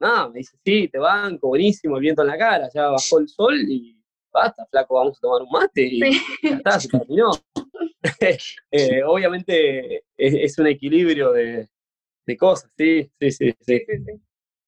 [0.00, 3.28] nada, me dice, sí, te banco, buenísimo, el viento en la cara, ya bajó el
[3.28, 3.96] sol y
[4.32, 6.20] basta, flaco, vamos a tomar un mate y Sí.
[6.42, 7.30] ya está, se terminó.
[8.70, 11.68] Eh, obviamente es, es un equilibrio de,
[12.26, 13.78] de cosas, sí, sí, sí, sí.
[13.78, 14.12] Sí, sí,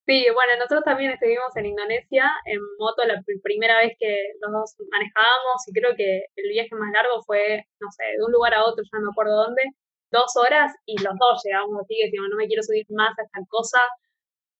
[0.07, 0.27] sí.
[0.35, 4.77] Bueno, nosotros también estuvimos en Indonesia en moto la pr- primera vez que los dos
[4.90, 8.64] manejábamos y creo que el viaje más largo fue, no sé, de un lugar a
[8.64, 9.62] otro, ya no me acuerdo dónde,
[10.11, 13.23] dos horas y los dos llegamos así que decimos, no me quiero subir más a
[13.23, 13.79] esta cosa.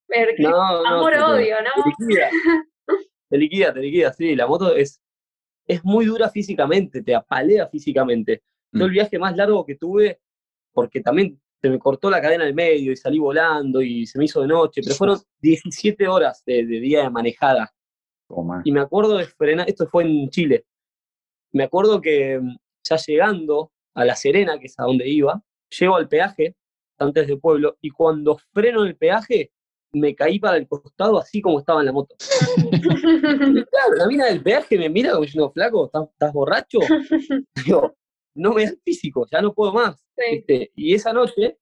[0.09, 1.71] Pero qué No, no, te- amor-odio, ¿no?
[1.75, 2.31] Te liquida,
[3.31, 5.01] te liquida, te liquida, sí, la moto es,
[5.67, 8.43] es muy dura físicamente, te apalea físicamente.
[8.73, 8.95] Yo el Mm.
[8.95, 10.21] viaje más largo que tuve,
[10.73, 14.27] porque también se me cortó la cadena al medio y salí volando y se me
[14.27, 17.73] hizo de noche, pero fueron 17 horas de, de día de manejada.
[18.29, 18.63] Toma.
[18.65, 20.67] Y me acuerdo de frenar, esto fue en Chile,
[21.57, 25.43] me acuerdo que mm, ya llegando a La Serena, que es a donde iba,
[25.79, 26.55] llego al peaje,
[26.99, 29.53] antes del pueblo, y cuando freno en el peaje,
[29.93, 32.15] me caí para el costado así como estaba en la moto.
[33.71, 36.79] Claro, la mina del peaje me mira como diciendo, flaco, ¿estás, estás borracho?
[37.65, 37.97] Digo,
[38.37, 39.97] no me da el físico, ya no puedo más.
[40.17, 40.37] Sí.
[40.37, 40.71] ¿viste?
[40.77, 41.59] Y esa noche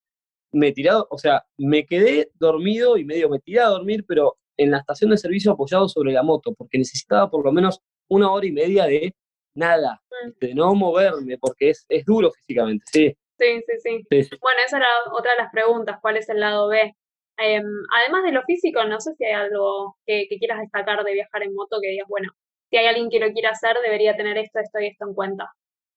[0.52, 4.36] me he tirado, o sea, me quedé dormido y medio me tiré a dormir, pero
[4.56, 8.30] en la estación de servicio apoyado sobre la moto, porque necesitaba por lo menos una
[8.30, 9.14] hora y media de
[9.56, 10.30] nada, Mm.
[10.40, 14.06] de no moverme, porque es, es duro físicamente, sí, Sí, sí, sí.
[14.10, 14.36] sí, sí.
[14.40, 16.94] Bueno, esa era otra de las preguntas, ¿cuál es el lado B?
[17.36, 21.14] Em, además de lo físico, no sé si hay algo que, que quieras destacar de
[21.14, 22.30] viajar en moto que digas, bueno,
[22.70, 25.50] si hay alguien que lo quiera hacer, debería tener esto, esto y esto en cuenta.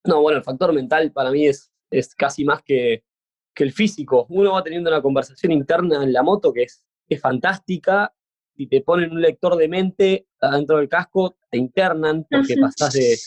[0.06, 3.04] No, bueno, el factor mental para mí es, es casi más que,
[3.54, 4.26] que el físico.
[4.30, 8.14] Uno va teniendo una conversación interna en la moto que es, es fantástica
[8.56, 13.18] y te ponen un lector de mente adentro del casco, te internan porque pasás de,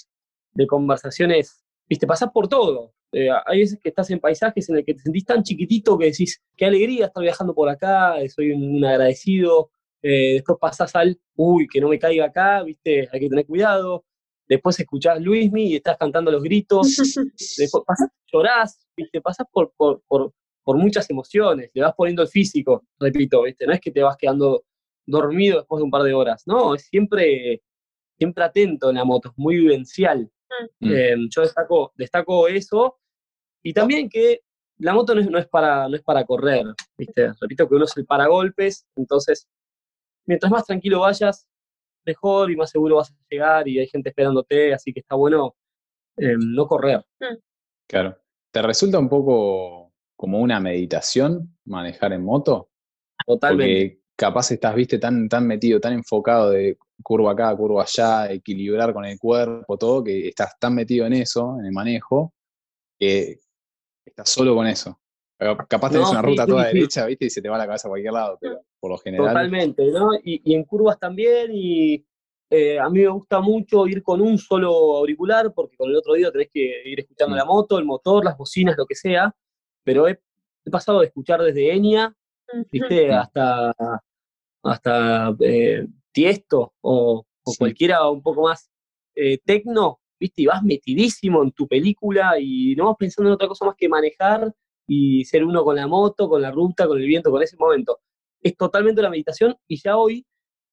[0.52, 2.94] de conversaciones, viste, pasás por todo.
[3.12, 6.06] Eh, hay veces que estás en paisajes en el que te sentís tan chiquitito que
[6.06, 9.70] decís, qué alegría estar viajando por acá, eh, soy un, un agradecido.
[10.02, 14.04] Eh, después pasás al, uy, que no me caiga acá, viste, hay que tener cuidado.
[14.50, 16.82] Después escuchás Luismi y estás cantando los gritos.
[17.56, 20.34] Después pasás, llorás, viste, pasás por, por, por,
[20.64, 24.16] por muchas emociones, le vas poniendo el físico, repito, viste, no es que te vas
[24.16, 24.64] quedando
[25.06, 27.62] dormido después de un par de horas, no, es siempre,
[28.18, 30.28] siempre atento en la moto, es muy vivencial.
[30.80, 30.92] Mm.
[30.92, 32.98] Eh, yo destaco, destaco eso.
[33.62, 34.40] Y también que
[34.78, 36.66] la moto no es, no es para, no es para correr,
[36.98, 37.32] ¿viste?
[37.40, 39.48] Repito que uno es el paragolpes, entonces,
[40.26, 41.46] mientras más tranquilo vayas,
[42.04, 45.54] mejor y más seguro vas a llegar y hay gente esperándote, así que está bueno
[46.16, 47.04] eh, no correr.
[47.88, 48.16] Claro.
[48.52, 52.70] ¿Te resulta un poco como una meditación manejar en moto?
[53.26, 53.86] Totalmente.
[53.86, 58.92] Porque capaz estás, viste, tan, tan metido, tan enfocado de curva acá, curva allá, equilibrar
[58.92, 62.34] con el cuerpo, todo, que estás tan metido en eso, en el manejo,
[62.98, 63.38] que
[64.04, 65.00] estás solo con eso.
[65.38, 66.76] Pero capaz tenés No, una sí, ruta sí, toda sí.
[66.76, 69.28] derecha, viste, y se te va la cabeza a cualquier lado, pero por lo general.
[69.28, 70.14] Totalmente, ¿no?
[70.24, 72.04] Y, y en curvas también, y
[72.50, 76.12] eh, a mí me gusta mucho ir con un solo auricular, porque con el otro
[76.14, 77.38] oído tenés que ir escuchando Mm.
[77.38, 79.34] la moto, el motor, las bocinas, lo que sea,
[79.84, 80.18] pero he,
[80.64, 82.14] he pasado de escuchar desde Enya,
[82.72, 83.08] ¿viste?
[83.08, 83.12] Mm.
[83.12, 83.74] Hasta,
[84.62, 87.58] hasta eh, Tiesto o, o Sí.
[87.58, 88.68] cualquiera un poco más
[89.14, 90.42] eh, tecno, ¿viste?
[90.42, 93.88] Y vas metidísimo en tu película y no vas pensando en otra cosa más que
[93.88, 94.52] manejar
[94.86, 98.00] y ser uno con la moto, con la ruta, con el viento, con ese momento.
[98.42, 100.26] Es totalmente una meditación y ya hoy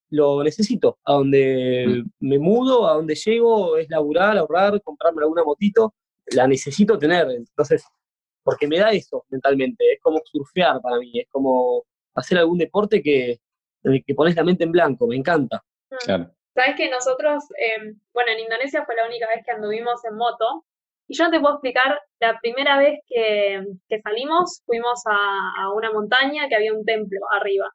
[0.09, 0.99] lo necesito.
[1.03, 5.93] A donde me mudo, a donde llego, es laburar, ahorrar, comprarme alguna motito,
[6.27, 7.29] la necesito tener.
[7.31, 7.83] Entonces,
[8.43, 11.83] porque me da eso mentalmente, es como surfear para mí, es como
[12.15, 13.39] hacer algún deporte que,
[13.83, 15.63] en el que pones la mente en blanco, me encanta.
[16.05, 16.31] Claro.
[16.55, 20.65] Sabes que nosotros, eh, bueno, en Indonesia fue la única vez que anduvimos en moto.
[21.07, 25.73] Y yo no te puedo explicar, la primera vez que, que salimos, fuimos a, a
[25.73, 27.65] una montaña que había un templo arriba.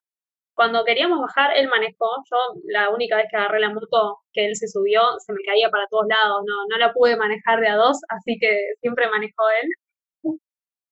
[0.54, 2.06] Cuando queríamos bajar, él manejó.
[2.30, 5.70] Yo, la única vez que agarré la moto que él se subió, se me caía
[5.70, 6.42] para todos lados.
[6.46, 10.36] No, no la pude manejar de a dos, así que siempre manejó él.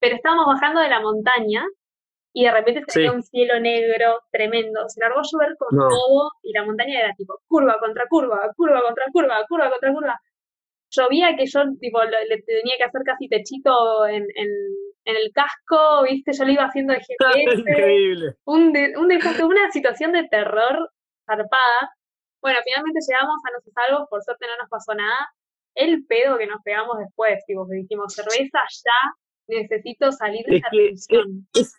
[0.01, 1.63] Pero estábamos bajando de la montaña
[2.33, 2.99] y de repente se Sí.
[3.01, 4.89] veía un cielo negro tremendo.
[4.89, 5.89] Se largó a llover con No.
[5.89, 10.21] todo y la montaña era tipo curva contra curva, curva contra curva, curva contra curva.
[10.91, 14.49] Llovía que yo tipo le tenía que hacer casi techito en, en,
[15.05, 18.35] en el casco, viste, yo lo iba haciendo de GPS, Increíble.
[18.45, 20.91] un, de- un desastre, una situación de terror
[21.27, 21.95] zarpada.
[22.43, 25.29] Bueno, finalmente llegamos a nuestros salvos, por suerte no nos pasó nada.
[25.75, 29.13] El pedo que nos pegamos después, tipo, que dijimos, cerveza ya,
[29.47, 31.47] necesito salir de Es esta tensión.
[31.55, 31.75] es,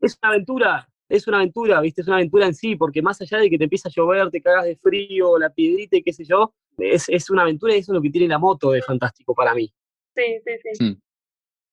[0.00, 2.00] es una aventura, es una aventura, ¿viste?
[2.00, 4.40] Es una aventura en sí, porque más allá de que te empieza a llover, te
[4.42, 7.92] cagas de frío, la piedrita y qué sé yo, es, es una aventura y eso
[7.92, 9.72] es lo que tiene la moto de fantástico para mí.
[10.14, 10.84] Sí, sí, sí.
[10.84, 11.00] Mm.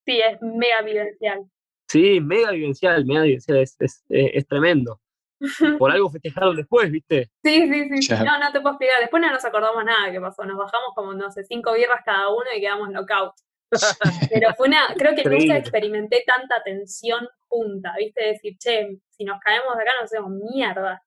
[0.05, 1.45] Sí, es mega vivencial.
[1.87, 4.99] Sí, mega vivencial, mega vivencial, es, es, es- es tremendo.
[5.79, 7.29] Por algo festejaron después, ¿viste?
[7.43, 8.01] Sí, sí, sí.
[8.01, 8.07] sí.
[8.09, 8.23] Ya.
[8.23, 8.99] No, no te puedo explicar.
[9.01, 10.43] Después no nos acordamos nada que pasó.
[10.45, 13.33] Nos bajamos como, no sé, cinco birras cada uno y quedamos knockout.
[14.29, 15.47] Pero fue una, creo que Increíble.
[15.47, 18.23] nunca experimenté tanta tensión junta, ¿viste?
[18.25, 21.03] Decir, che, si nos caemos de acá nos hacemos mierda.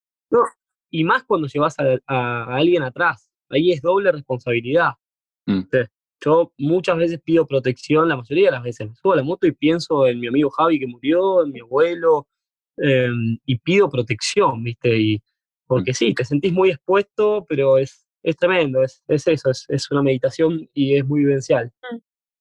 [0.90, 4.92] Y más cuando llevas a, a- a alguien atrás, ahí es doble responsabilidad.
[5.46, 5.58] Mm.
[5.60, 5.88] ¿viste?
[6.24, 9.46] Yo muchas veces pido protección, la mayoría de las veces me subo a la moto
[9.46, 12.26] y pienso en mi amigo Javi que murió, en mi abuelo,
[12.78, 13.10] eh,
[13.44, 14.96] y pido protección, ¿viste?
[14.98, 15.22] Y,
[15.66, 19.90] porque sí, te sentís muy expuesto, pero es, es tremendo, es, es eso, es, es
[19.90, 21.72] una meditación y es muy vivencial.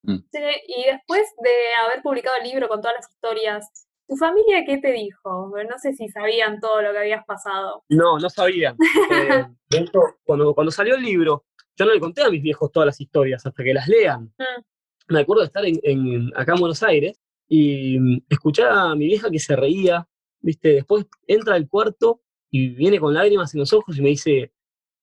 [0.06, 1.52] Sí, y después de
[1.86, 5.52] haber publicado el libro con todas las historias, ¿tu familia qué te dijo?
[5.70, 7.84] No sé si sabían todo lo que habías pasado.
[7.90, 8.78] No, no sabían.
[9.12, 12.72] Eh, de hecho, cuando, cuando salió el libro, yo no le conté a mis viejos
[12.72, 14.34] todas las historias hasta que las lean.
[14.38, 15.14] Mm.
[15.14, 19.06] Me acuerdo de estar en, en- acá en Buenos Aires y mm, escuchar a mi
[19.08, 20.08] vieja que se reía,
[20.40, 20.70] ¿viste?
[20.70, 24.54] Después entra al cuarto y viene con lágrimas en los ojos y me dice,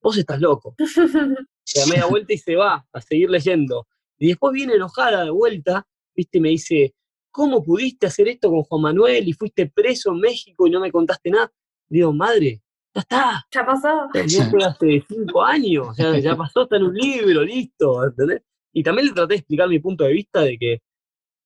[0.00, 0.74] vos estás loco.
[1.64, 3.86] Se da media vuelta y se va a seguir leyendo.
[4.18, 5.86] Y después viene enojada de vuelta,
[6.16, 6.38] ¿viste?
[6.38, 6.92] Y me dice,
[7.32, 10.92] ¿cómo pudiste hacer esto con Juan Manuel y fuiste preso en México y no me
[10.92, 11.50] contaste nada?
[11.88, 12.62] Digo, madre,
[12.94, 14.08] ya está, ¿Ya pasó?
[14.14, 18.42] ya fue hace cinco años, ya, ya pasó, está en un libro, listo, ¿entendés?
[18.72, 20.82] Y también le traté de explicar mi punto de vista de que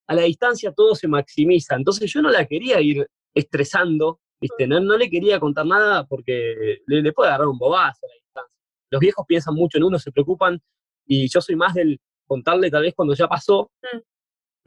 [0.07, 4.67] a la distancia todo se maximiza, entonces yo no la quería ir estresando, ¿viste?
[4.67, 8.15] No, no le quería contar nada porque le, le puede agarrar un bobazo a la
[8.15, 8.55] distancia.
[8.89, 10.61] Los viejos piensan mucho en uno, se preocupan,
[11.05, 13.99] y yo soy más del contarle tal vez cuando ya pasó, Mm.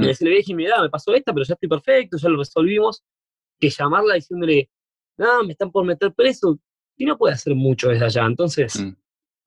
[0.05, 3.03] Y decirle, vieja, mira, me pasó esta, pero ya estoy perfecto, ya lo resolvimos,
[3.59, 4.71] que llamarla diciéndole,
[5.17, 6.59] no, me están por meter preso,
[6.97, 8.25] y no puede hacer mucho desde allá.
[8.27, 8.97] Entonces, Mm.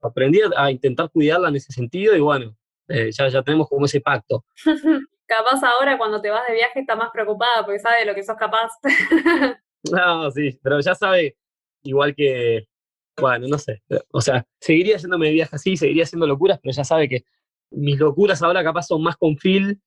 [0.01, 2.55] aprendí a, a intentar cuidarla en ese sentido y bueno,
[2.87, 4.43] eh, ya, ya tenemos como ese pacto.
[5.25, 8.23] Capaz ahora cuando te vas de viaje está más preocupada porque sabe de lo que
[8.23, 8.71] sos capaz.
[9.91, 11.35] No, sí, pero ya sabe,
[11.83, 12.67] igual que,
[13.19, 16.85] bueno, no sé, o sea, seguiría yéndome de viaje así, seguiría haciendo locuras, pero ya
[16.85, 17.25] sabe que
[17.69, 19.81] mis locuras ahora capaz son más con Phil,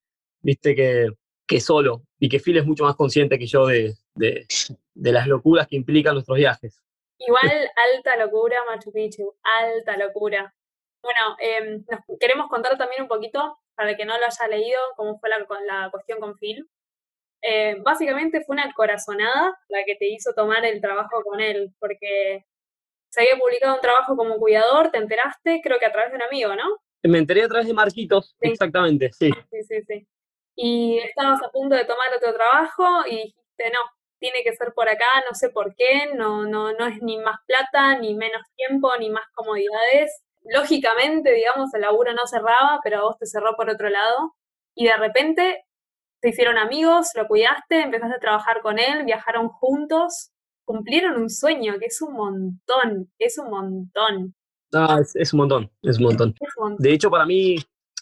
[0.46, 1.08] viste, que,
[1.46, 4.46] que solo, y que Phil es mucho más consciente que yo de, de,
[4.94, 6.80] de las locuras que implican nuestros viajes.
[7.18, 7.50] Igual
[7.94, 10.54] alta locura Machu Picchu, alta locura.
[11.02, 14.78] Bueno, em, nos queremos contar también un poquito, para el que no lo haya leído,
[14.96, 16.68] cómo fue la, la cuestión con Phil.
[17.42, 22.44] Eh, básicamente fue una corazonada la que te hizo tomar el trabajo con él, porque
[23.10, 26.22] se había publicado un trabajo como cuidador, te enteraste, creo que a través de un
[26.22, 26.78] amigo, ¿no?
[27.02, 29.30] Me enteré a través de Marquitos, exactamente, sí.
[29.50, 30.06] Sí, sí, sí.
[30.56, 33.80] Y estabas a punto de tomar otro trabajo y dijiste, no,
[34.18, 37.36] tiene que ser por acá, no sé por qué, no, no, no es ni más
[37.46, 40.22] plata, ni menos tiempo, ni más comodidades.
[40.44, 44.34] Lógicamente, digamos, el laburo no cerraba, pero a vos te cerró por otro lado.
[44.74, 45.64] Y de repente
[46.22, 50.30] se hicieron amigos, lo cuidaste, empezaste a trabajar con él, viajaron juntos,
[50.64, 54.34] cumplieron un sueño, que es un montón, es un montón.
[54.72, 56.34] Ah, es, un montón, es un montón.
[56.78, 57.56] De hecho, para mí,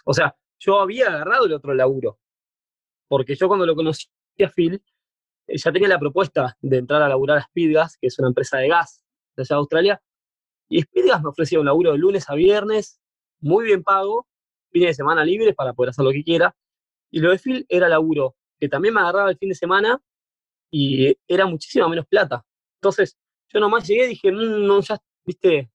[0.05, 2.19] o sea, yo había agarrado el otro laburo,
[3.15, 4.09] porque yo cuando lo conocí
[4.45, 4.83] a Phil,
[5.47, 8.59] eh, ya tenía la propuesta de entrar a laburar a Speedgas, que es una empresa
[8.59, 9.05] de gas
[9.37, 10.03] de allá de Australia,
[10.69, 13.01] y Speedgas me ofrecía un laburo de lunes a viernes,
[13.39, 14.27] muy bien pago,
[14.73, 16.57] fines de semana libres para poder hacer lo que quiera,
[17.09, 20.03] y lo de Phil era laburo, que también me agarraba el fin de semana
[20.73, 22.45] y era muchísima menos plata.
[22.81, 23.17] Entonces,
[23.49, 25.71] yo nomás llegué y dije, mm, no, ya, viste,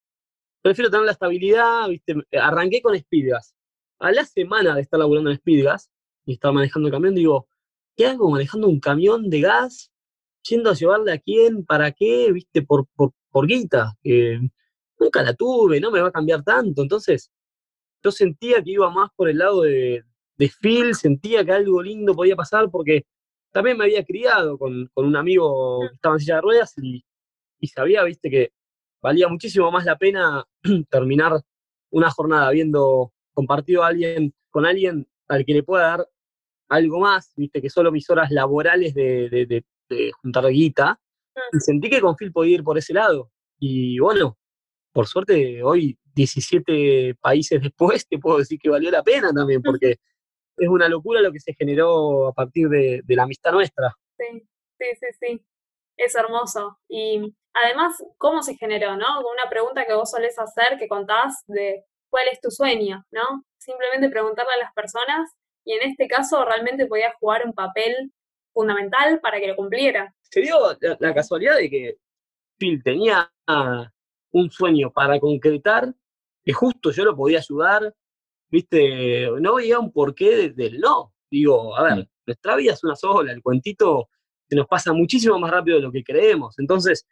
[0.62, 3.56] prefiero tener la estabilidad, viste, arranqué con Speedgas.
[4.00, 5.90] A la semana de estar laburando en Speedgas
[6.26, 7.48] y estar manejando el camión, digo,
[7.96, 9.92] ¿qué hago manejando un camión de gas?
[10.44, 14.40] Yendo a llevarle a quién, para qué, viste, por, por, por guita, que
[15.00, 16.82] nunca la tuve, no me va a cambiar tanto.
[16.82, 17.32] Entonces,
[18.04, 20.04] yo sentía que iba más por el lado de,
[20.38, 23.06] de Phil, sentía que algo lindo podía pasar porque
[23.52, 27.04] también me había criado con, un amigo que estaba en silla de ruedas y,
[27.60, 28.54] y, sabía, viste, que
[29.02, 30.46] valía muchísimo más la pena
[30.90, 31.42] terminar
[31.90, 36.08] una jornada habiendo compartido a alguien, con alguien al que le pueda dar
[36.70, 41.00] algo más, viste, que solo mis horas laborales de, de, de, juntar guita.
[41.54, 43.32] Y sentí que con Phil podía ir por ese lado.
[43.58, 44.38] Y bueno,
[44.92, 49.98] por suerte hoy, 17 países después, te puedo decir que valió la pena también, porque
[50.58, 53.96] es una locura lo que se generó a partir de, la amistad nuestra.
[54.18, 55.46] Sí, sí, sí, sí.
[55.96, 56.80] Es hermoso.
[56.88, 59.20] Y además, ¿cómo se generó, no?
[59.20, 63.44] Una pregunta que vos solés hacer, que contás de cuál es tu sueño, ¿no?
[63.70, 65.30] Simplemente preguntarle a las personas
[65.64, 68.12] y en este caso realmente podía jugar un papel
[68.52, 70.12] fundamental para que lo cumpliera.
[70.24, 71.98] Se dio la, casualidad de que
[72.58, 73.32] Phil tenía
[74.32, 75.94] un sueño para concretar,
[76.44, 77.94] que justo yo lo podía ayudar,
[78.50, 81.14] viste, no veía un porqué del no.
[81.30, 82.08] Digo, a ver, mm.
[82.26, 84.10] nuestra vida es una sola, el cuentito
[84.50, 86.58] se nos pasa muchísimo más rápido de lo que creemos.
[86.58, 87.06] Entonces,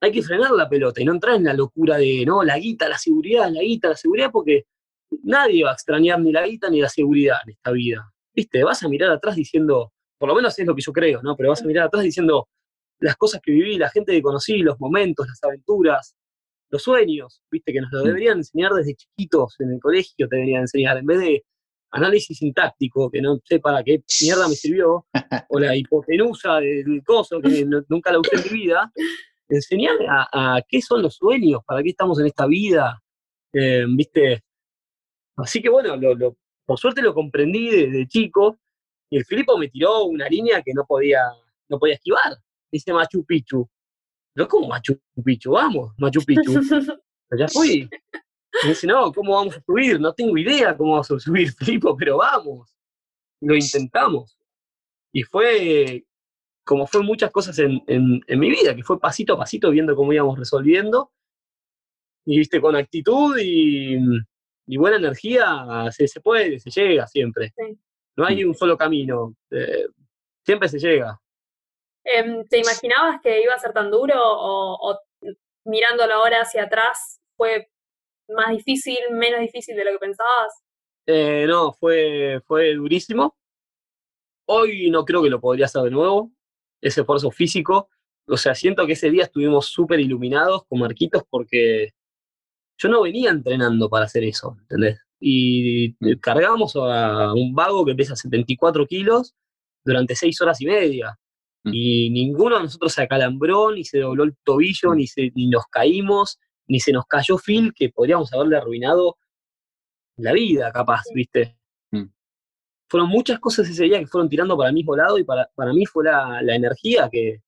[0.00, 2.88] hay que frenar la pelota y no entrar en la locura de, no, la guita,
[2.88, 4.66] la seguridad, la guita, la seguridad, porque
[5.22, 8.10] nadie va a extrañar ni la guita ni la seguridad en esta vida.
[8.34, 11.36] Viste, vas a mirar atrás diciendo, por lo menos es lo que yo creo, ¿no?
[11.36, 12.48] Pero vas a mirar atrás diciendo
[13.00, 16.16] las cosas que viví, la gente que conocí, los momentos, las aventuras,
[16.70, 18.06] los sueños, viste, que nos lo mm.
[18.06, 21.44] deberían enseñar desde chiquitos en el colegio, te deberían enseñar, en vez de
[21.90, 25.06] análisis sintáctico, que no sé para qué mierda me sirvió,
[25.50, 28.92] o la hipotenusa del coso, que nunca la usé en mi vida,
[29.48, 33.00] enseñar a, qué son los sueños, para qué estamos en esta vida,
[33.52, 34.42] eh, viste.
[35.36, 38.58] Así que bueno, lo, por suerte lo comprendí desde chico,
[39.10, 41.20] y el Filipo me tiró una línea que no podía,
[41.68, 42.36] no podía esquivar.
[42.70, 43.68] Dice Machu Picchu.
[44.34, 46.52] Pero como Machu Picchu, vamos, Machu Picchu.
[47.38, 47.88] ya fui.
[48.62, 50.00] Me dice, no, ¿cómo vamos a subir?
[50.00, 52.76] No tengo idea cómo vamos a subir, Filipo, pero vamos.
[53.40, 54.38] Lo intentamos.
[55.12, 56.04] Y fue
[56.64, 60.12] como fue muchas cosas en, en, mi vida, que fue pasito a pasito viendo cómo
[60.12, 61.12] íbamos resolviendo.
[62.26, 63.98] Y viste, con actitud y,
[64.66, 67.52] y buena energía se, se, puede, se llega siempre.
[68.16, 69.86] No hay un solo camino, eh,
[70.44, 71.20] siempre se llega.
[72.04, 74.98] Em, ¿Te imaginabas que iba a ser tan duro o,
[75.64, 77.68] mirándolo ahora hacia atrás fue
[78.28, 80.62] más difícil, menos difícil de lo que pensabas?
[81.06, 83.36] Eh, no, fue, fue durísimo.
[84.46, 86.30] Hoy no creo que lo podría hacer de nuevo,
[86.80, 87.88] ese esfuerzo físico.
[88.26, 91.92] O sea, siento que ese día estuvimos súper iluminados con Marquitos porque
[92.78, 95.00] yo no venía entrenando para hacer eso, ¿entendés?
[95.20, 99.34] Y cargamos a un vago que pesa 74 kilos
[99.84, 101.18] durante seis horas y media.
[101.64, 101.70] Mm.
[101.72, 104.96] Y ninguno de nosotros se acalambró, ni se dobló el tobillo, mm.
[104.96, 109.16] ni, se, ni nos caímos, ni se nos cayó Phil, que podríamos haberle arruinado
[110.16, 111.56] la vida, capaz, ¿viste?
[111.90, 112.04] Mm.
[112.88, 115.72] Fueron muchas cosas ese día que fueron tirando para el mismo lado y para, para
[115.72, 117.40] mí fue la, la energía que,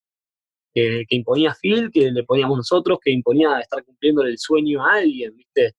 [0.76, 5.34] que, imponía Phil, que le poníamos nosotros, que imponía estar cumpliendo el sueño a alguien,
[5.34, 5.74] ¿viste?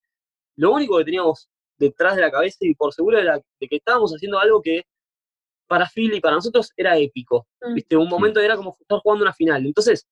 [0.56, 4.12] Lo único que teníamos detrás de la cabeza y por seguro era de que estábamos
[4.12, 4.86] haciendo algo que
[5.68, 7.48] para Phil y para nosotros era épico.
[7.62, 7.74] Mm.
[7.76, 7.96] ¿viste?
[7.96, 9.64] Un momento era como estar jugando una final.
[9.66, 10.08] Entonces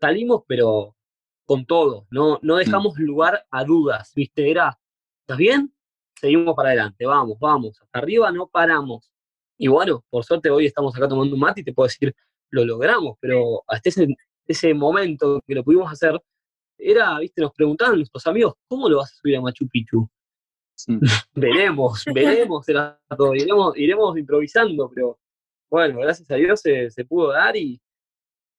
[0.00, 0.94] salimos, pero
[1.44, 3.02] con todo, no, no dejamos mm.
[3.02, 4.48] lugar a dudas, ¿viste?
[4.48, 4.78] Era
[5.22, 5.74] ¿estás bien?
[6.14, 9.10] Seguimos para adelante, vamos, vamos, hasta arriba no paramos.
[9.58, 12.14] Y bueno, por suerte hoy estamos acá tomando un mate y te puedo decir,
[12.50, 14.08] lo logramos, pero hasta ese,
[14.46, 16.20] ese momento que lo pudimos hacer,
[16.78, 20.08] era, viste, nos preguntaban nuestros amigos, ¿cómo lo vas a subir a Machu Picchu?
[21.34, 25.18] veremos, veremos, era todo, iremos, iremos improvisando, pero
[25.70, 27.80] bueno, gracias a Dios se, se pudo dar y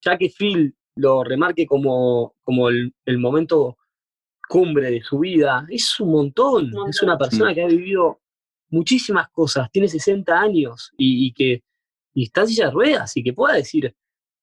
[0.03, 3.77] ya que Phil lo remarque como, como el, el, momento
[4.47, 8.19] cumbre de su vida, es un montón, es una persona que ha vivido
[8.69, 11.63] muchísimas cosas, tiene 60 años y, y que
[12.13, 13.95] y está en silla de ruedas y que pueda decir,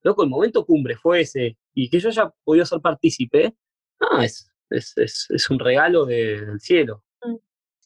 [0.03, 3.55] loco, el momento cumbre fue ese y que yo haya podido ser partícipe,
[4.01, 7.05] ah, es, es, es, es un regalo de, del cielo.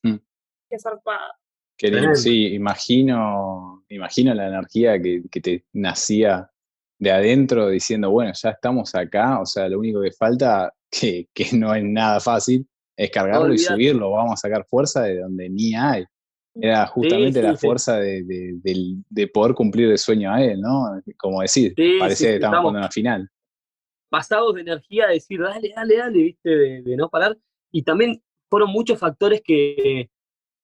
[0.02, 0.16] Mm.
[0.70, 1.38] Qué zarpada.
[1.76, 6.48] Que, sí, imagino, imagino la energía que, que te nacía
[6.98, 11.48] de adentro diciendo, bueno, ya estamos acá, o sea, lo único que falta, que, que
[11.56, 15.74] no es nada fácil, es cargarlo y subirlo, vamos a sacar fuerza de donde ni
[15.74, 16.04] hay.
[16.54, 17.66] Era justamente Sí, sí, la sí.
[17.66, 21.00] fuerza de, de- poder cumplir el sueño a él, ¿no?
[21.16, 23.28] Como decir, Sí, parecía sí, que estábamos jugando una final.
[24.10, 27.38] pasados de energía de decir, dale, dale, dale, viste, de, de no parar.
[27.70, 30.10] Y también fueron muchos factores que,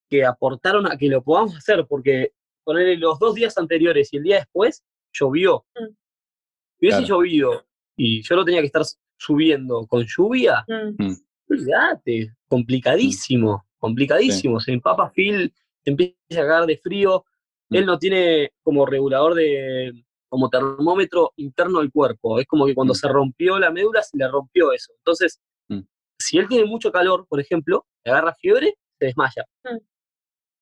[0.09, 2.33] que aportaron a que lo podamos hacer, porque
[2.63, 5.65] ponerle los dos días anteriores y el día después, llovió.
[5.75, 5.85] Mm.
[5.85, 7.07] Si hubiese Claro.
[7.07, 7.65] llovido
[7.97, 8.83] y yo lo tenía que estar
[9.17, 11.13] subiendo con lluvia, Mm.
[11.49, 14.59] olvídate, complicadísimo, complicadísimo.
[14.59, 15.51] Se empapa Phil,
[15.89, 17.25] se empieza a cagar de frío.
[17.69, 17.75] Mm.
[17.75, 19.91] Él no tiene como regulador de,
[20.29, 22.39] como termómetro interno del cuerpo.
[22.39, 22.97] Es como que cuando Mm.
[22.97, 24.93] se rompió la médula, se le rompió eso.
[24.97, 25.81] Entonces, Mm.
[26.19, 29.45] si él tiene mucho calor, por ejemplo, le agarra fiebre, se desmaya.
[29.63, 29.77] Mm.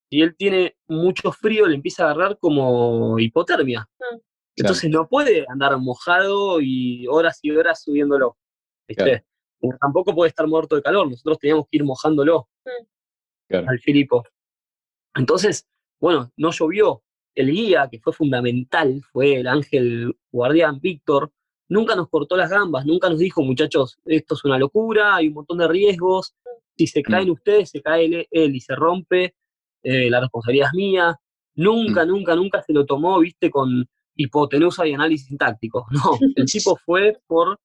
[0.10, 3.88] Si él tiene mucho frío, le empieza a agarrar como hipotermia.
[4.00, 4.18] Mm.
[4.58, 8.38] Entonces no puede andar mojado y horas y horas subiéndolo.
[8.88, 9.04] ¿viste?
[9.60, 9.78] Claro.
[9.82, 11.10] Tampoco puede estar muerto de calor.
[11.10, 12.48] Nosotros teníamos que ir mojándolo
[13.50, 13.68] Claro.
[13.70, 14.24] al Filipo.
[15.18, 15.68] Entonces,
[16.00, 17.04] bueno, no llovió.
[17.36, 21.32] El guía, que fue fundamental, fue el ángel guardián Víctor,
[21.70, 25.36] nunca nos cortó las gambas, nunca nos dijo, muchachos, esto es una locura, hay un
[25.36, 26.34] montón de riesgos,
[26.76, 29.36] si se caen ustedes, se cae él, él y se rompe,
[29.84, 31.20] eh, la responsabilidad es mía.
[31.56, 35.86] Nunca, nunca, nunca se lo tomó, viste, con hipotenusa y análisis sintáctico.
[35.92, 37.60] No, el tipo fue por,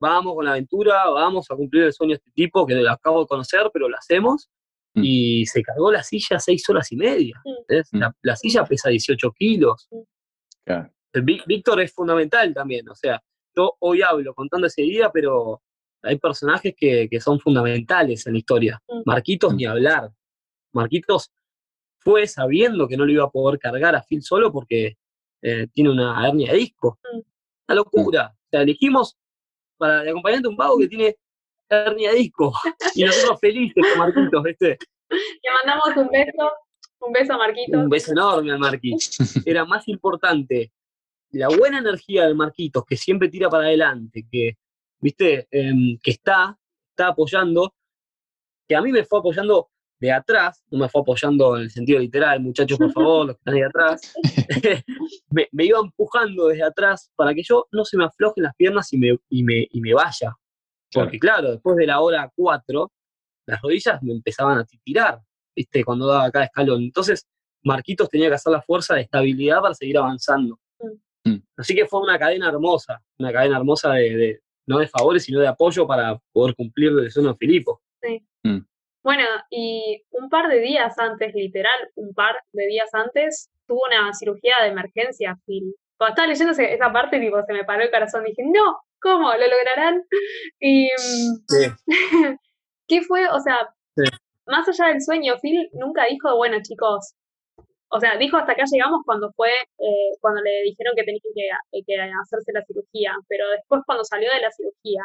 [0.00, 3.20] vamos con la aventura, vamos a cumplir el sueño de este tipo, que lo acabo
[3.20, 4.57] de conocer, pero lo hacemos Mm.
[5.04, 7.40] Y se cargó la silla seis horas y media.
[7.44, 7.96] Mm.
[7.96, 7.98] Mm.
[8.00, 9.88] La, la silla pesa 18 kilos.
[10.64, 10.90] Claro.
[11.14, 13.22] Ví- Víctor es fundamental también, o sea,
[13.56, 15.62] yo hoy hablo contando ese día, pero
[16.02, 18.80] hay personajes que, que son fundamentales en la historia.
[18.88, 19.02] Mm.
[19.06, 19.56] Marquitos Mm.
[19.56, 20.10] ni hablar.
[20.72, 21.32] Marquitos
[22.00, 24.96] fue sabiendo que no lo iba a poder cargar a Phil solo porque
[25.42, 26.98] eh, tiene una hernia de disco.
[27.12, 27.18] Mm.
[27.68, 28.34] Una locura.
[28.34, 29.16] O sea, elegimos
[29.76, 31.16] para el acompañante un vago que tiene
[31.68, 32.52] hernia disco.
[32.94, 34.78] Y nosotros felices con Marquitos, ¿viste?
[35.10, 36.52] Le mandamos un beso,
[37.00, 37.82] un beso a Marquitos.
[37.82, 39.18] Un beso enorme al Marquitos.
[39.46, 40.72] Era más importante
[41.30, 44.56] la buena energía del Marquitos, que siempre tira para adelante, que,
[45.00, 46.58] viste, Em, que está,
[46.90, 47.74] está apoyando,
[48.66, 51.98] que a mí me fue apoyando de atrás, no me fue apoyando en el sentido
[51.98, 54.14] literal, muchachos, por favor, los que están ahí atrás,
[55.30, 58.92] me, me iba empujando desde atrás para que yo no se me aflojen las piernas
[58.92, 60.36] y me, y me, y me vaya.
[60.92, 62.90] Porque claro, después de la hora 4,
[63.46, 65.20] las rodillas me empezaban a tirar,
[65.54, 65.84] ¿viste?
[65.84, 66.82] Cuando daba cada escalón.
[66.82, 67.26] Entonces,
[67.64, 70.58] Marquitos tenía que hacer la fuerza de estabilidad para seguir avanzando.
[71.24, 71.36] Mm.
[71.56, 75.40] Así que fue una cadena hermosa, una cadena hermosa de, de- no de favores, sino
[75.40, 77.80] de apoyo para poder cumplir el sueño de Filipo.
[79.02, 84.12] Bueno, y un par de días antes, literal, un par de días antes, tuvo una
[84.12, 85.74] cirugía de emergencia, Phil.
[85.96, 88.24] Cuando estaba leyendo esa parte, tipo, se me paró el corazón.
[88.24, 89.32] Dije, no, ¿cómo?
[89.32, 90.02] ¿Lo lograrán?
[90.60, 91.76] Y, mm,
[92.88, 93.26] ¿qué fue?
[93.28, 93.56] O sea,
[93.96, 94.04] Sí.
[94.46, 97.14] más allá del sueño, Phil nunca dijo, bueno, chicos,
[97.90, 101.20] o sea, dijo hasta acá llegamos cuando fue, eh, cuando le dijeron que tenía
[101.72, 105.02] que, que hacerse la cirugía, pero después cuando salió de la cirugía,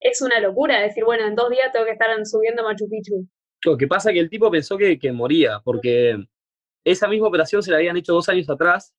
[0.00, 3.26] es una locura decir, bueno, en dos días tengo que estar subiendo Machu Picchu.
[3.64, 6.16] Lo que pasa es que el tipo pensó que, que moría, porque
[6.84, 8.94] esa misma operación se la habían hecho dos años atrás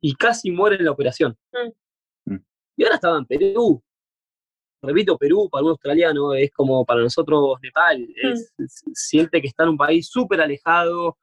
[0.00, 1.36] y casi muere en la operación.
[1.52, 1.70] Mm.
[2.80, 3.82] Y ahora estaba en Perú.
[4.82, 8.08] Repito, Perú para un australiano es como para nosotros Nepal.
[8.16, 11.18] Es- es- siente que está en un país súper alejado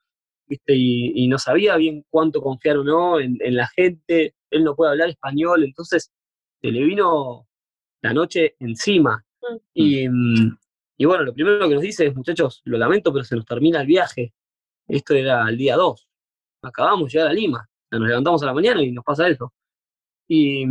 [0.48, 0.76] ¿viste?
[0.76, 4.36] Y, y no sabía bien cuánto confiar o no en, en la gente.
[4.52, 6.12] Él no puede hablar español, entonces
[6.62, 7.48] se le vino
[8.04, 9.26] la noche encima.
[9.42, 9.56] Mm.
[9.74, 10.06] Y,
[11.00, 13.82] y bueno, lo primero que nos dice es, muchachos, lo lamento, pero se nos termina
[13.82, 14.32] el viaje.
[14.88, 16.08] Esto era el día 2.
[16.62, 17.68] Acabamos de llegar a Lima.
[17.68, 19.52] O sea, nos levantamos a la mañana y nos pasa eso.
[20.30, 20.66] Y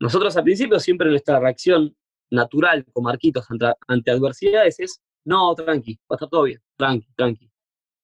[0.00, 1.94] nosotros al principio siempre nuestra reacción
[2.30, 7.06] natural con Marquitos ante, ante adversidades es no, tranqui, va a estar todo bien, tranqui,
[7.14, 7.50] tranqui.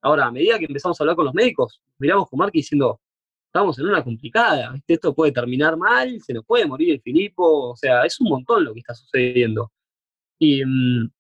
[0.03, 3.01] Ahora, a medida que empezamos a hablar con los médicos, miramos con Marky diciendo,
[3.47, 7.77] estamos en una complicada, esto puede terminar mal, se nos puede morir el Filipo, o
[7.77, 9.73] sea, es un montón lo que está sucediendo.
[10.39, 11.11] Y mm,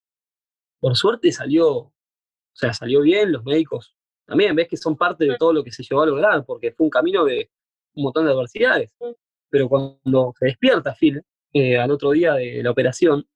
[0.79, 1.93] por suerte salió, o
[2.53, 3.97] sea, salió bien, los médicos
[4.27, 6.85] también, ves que son parte de todo lo que se llevó a lograr, porque fue
[6.85, 7.51] un camino de
[7.95, 8.91] un montón de adversidades.
[9.57, 11.23] Pero cuando se despierta Phil,
[11.55, 13.27] eh, al otro día de la operación,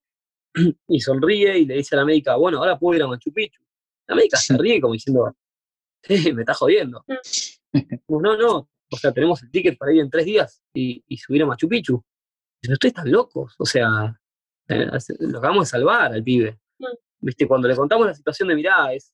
[0.86, 3.62] y sonríe y le dice a la médica, bueno, ahora puedo ir a Machu Picchu.
[4.06, 5.34] La médica se ríe como diciendo,
[6.02, 7.02] sí, me está jodiendo.
[8.08, 11.46] no, no, o sea, tenemos el ticket para ir en tres días y, subir a
[11.46, 12.04] Machu Picchu.
[12.60, 14.20] Pero ustedes están locos, o sea,
[14.68, 14.90] eh,
[15.20, 16.60] lo acabamos de salvar al pibe.
[17.18, 19.10] Viste, cuando le contamos la situación de mirá, es,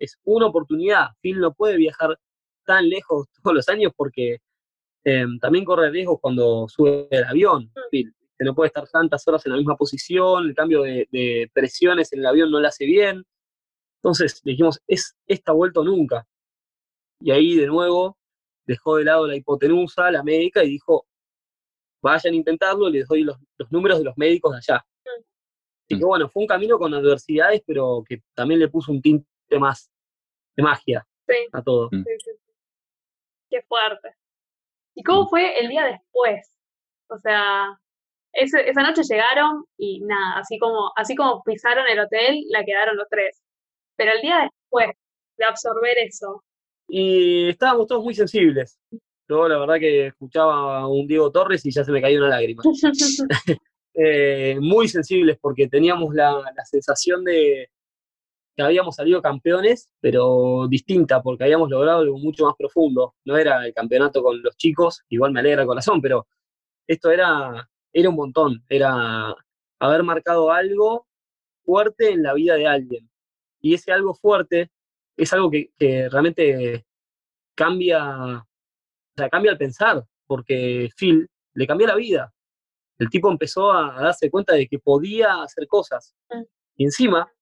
[0.00, 1.10] es una oportunidad.
[1.20, 2.18] Phil no puede viajar
[2.64, 4.38] tan lejos todos los años porque
[5.04, 7.70] em, también corre riesgos cuando sube el avión.
[7.90, 12.20] Phil no puede estar tantas horas en la misma posición, el cambio de, presiones en
[12.20, 13.24] el avión no le hace bien.
[14.02, 16.26] Entonces dijimos, es esta vuelta nunca.
[17.20, 18.18] Y ahí de nuevo
[18.66, 21.06] dejó de lado la hipotenusa, la médica, y dijo,
[22.02, 23.36] vayan a intentarlo, les doy los,
[23.70, 24.86] números de los médicos de allá.
[25.86, 29.26] Así que bueno, fue un camino con adversidades, pero que también le puso un tinte
[29.58, 29.90] más
[30.56, 31.06] de magia
[31.52, 31.88] a todo.
[31.90, 32.30] Sí, sí,
[33.50, 34.16] Qué fuerte.
[34.94, 36.56] ¿Y cómo fue el día después?
[37.08, 37.78] O sea,
[38.32, 43.08] esa noche llegaron y nada, así como, así como pisaron el hotel, la quedaron los
[43.08, 43.42] tres.
[43.96, 44.88] Pero el día después
[45.36, 46.42] de absorber eso.
[46.88, 48.78] Y estábamos todos muy sensibles.
[49.28, 52.28] Yo la verdad que escuchaba a un Diego Torres y ya se me cayó una
[52.28, 52.62] lágrima.
[53.96, 57.70] Eh, muy sensibles porque teníamos la, la sensación de
[58.56, 63.14] que habíamos salido campeones, pero distinta, porque habíamos logrado algo mucho más profundo.
[63.24, 66.26] No era el campeonato con los chicos, igual me alegra el corazón, pero
[66.86, 69.34] esto era era un montón, era
[69.78, 71.06] haber marcado algo
[71.64, 73.08] fuerte en la vida de alguien.
[73.60, 74.70] Y ese algo fuerte
[75.16, 75.70] es algo que,
[76.10, 76.84] realmente
[77.54, 78.44] cambia, o
[79.16, 82.34] sea, cambia el pensar, porque Phil le cambió la vida.
[82.98, 86.14] El tipo empezó a, darse cuenta de que podía hacer cosas.
[86.30, 86.42] Mm.
[86.76, 87.32] Y encima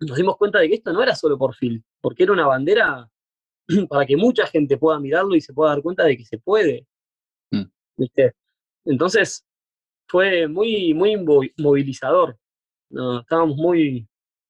[0.00, 3.08] nos dimos cuenta de que esto no era solo por Phil, porque era una bandera
[3.88, 6.86] para que mucha gente pueda mirarlo y se pueda dar cuenta de que se puede.
[7.50, 7.64] Mm.
[7.96, 8.34] ¿Viste?
[8.84, 9.44] Entonces,
[10.08, 11.16] fue muy, muy
[11.58, 12.38] movilizador.
[12.90, 13.20] ¿no?
[13.20, 14.06] Estábamos muy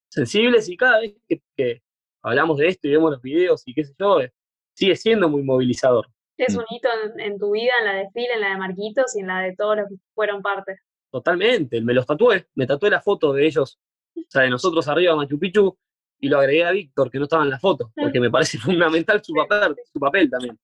[0.09, 1.15] sensibles y cada vez
[1.57, 1.83] que,
[2.23, 4.33] hablamos de esto y vemos los videos y qué sé yo, eh,
[4.75, 6.09] sigue siendo muy movilizador.
[6.37, 6.59] Es mm.
[6.59, 6.89] un hito
[7.19, 9.55] en, tu vida, en la de Phil, en la de Marquitos y en la de
[9.57, 10.79] todos los que fueron parte.
[11.11, 13.79] Totalmente, me los tatué, me tatué la foto de ellos,
[14.17, 15.77] o sea, de nosotros arriba de Machu Picchu,
[16.19, 19.23] y lo agregué a Víctor, que no estaba en la foto, porque me parece fundamental
[19.23, 20.59] su papel, su papel también.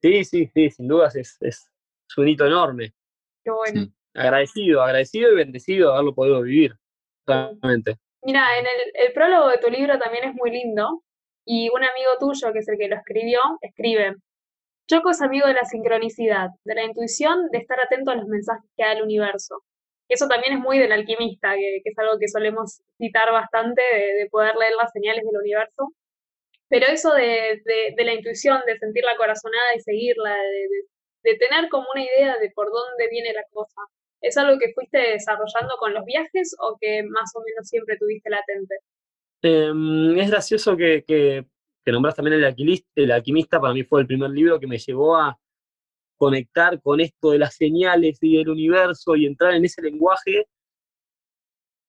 [0.00, 1.70] Sí, sí, sí, sin dudas es, es,
[2.16, 2.94] un hito enorme.
[3.44, 6.74] Qué bueno agradecido, agradecido y bendecido de haberlo podido vivir.
[7.26, 7.96] Realmente.
[8.22, 11.02] Mira, en el, el prólogo de tu libro también es muy lindo.
[11.44, 14.16] Y un amigo tuyo, que es el que lo escribió, escribe:
[14.86, 18.70] Choco es amigo de la sincronicidad, de la intuición, de estar atento a los mensajes
[18.76, 19.62] que da el universo.
[20.08, 24.56] Eso también es muy del alquimista, que, es algo que solemos citar bastante, de, poder
[24.56, 25.92] leer las señales del universo.
[26.68, 27.62] Pero eso de,
[27.96, 30.34] de, la intuición, de sentir la corazonada y seguirla,
[31.22, 33.82] de, tener como una idea de por dónde viene la cosa,
[34.20, 38.28] ¿Es algo que fuiste desarrollando con los viajes o que más o menos siempre tuviste
[38.28, 38.74] latente?
[39.42, 41.46] Em, es gracioso que, que,
[41.92, 45.38] nombras también el el alquimista, para mí fue el primer libro que me llevó a
[46.18, 50.46] conectar con esto de las señales y del universo y entrar en ese lenguaje.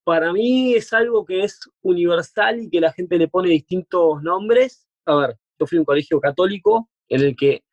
[0.06, 4.88] Para mí es algo que es universal y que la gente le pone distintos nombres.
[5.06, 7.64] A ver, yo fui a un colegio católico en el que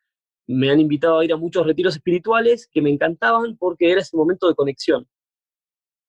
[0.48, 4.16] me han invitado a ir a muchos retiros espirituales que me encantaban porque era ese
[4.16, 5.06] momento de conexión.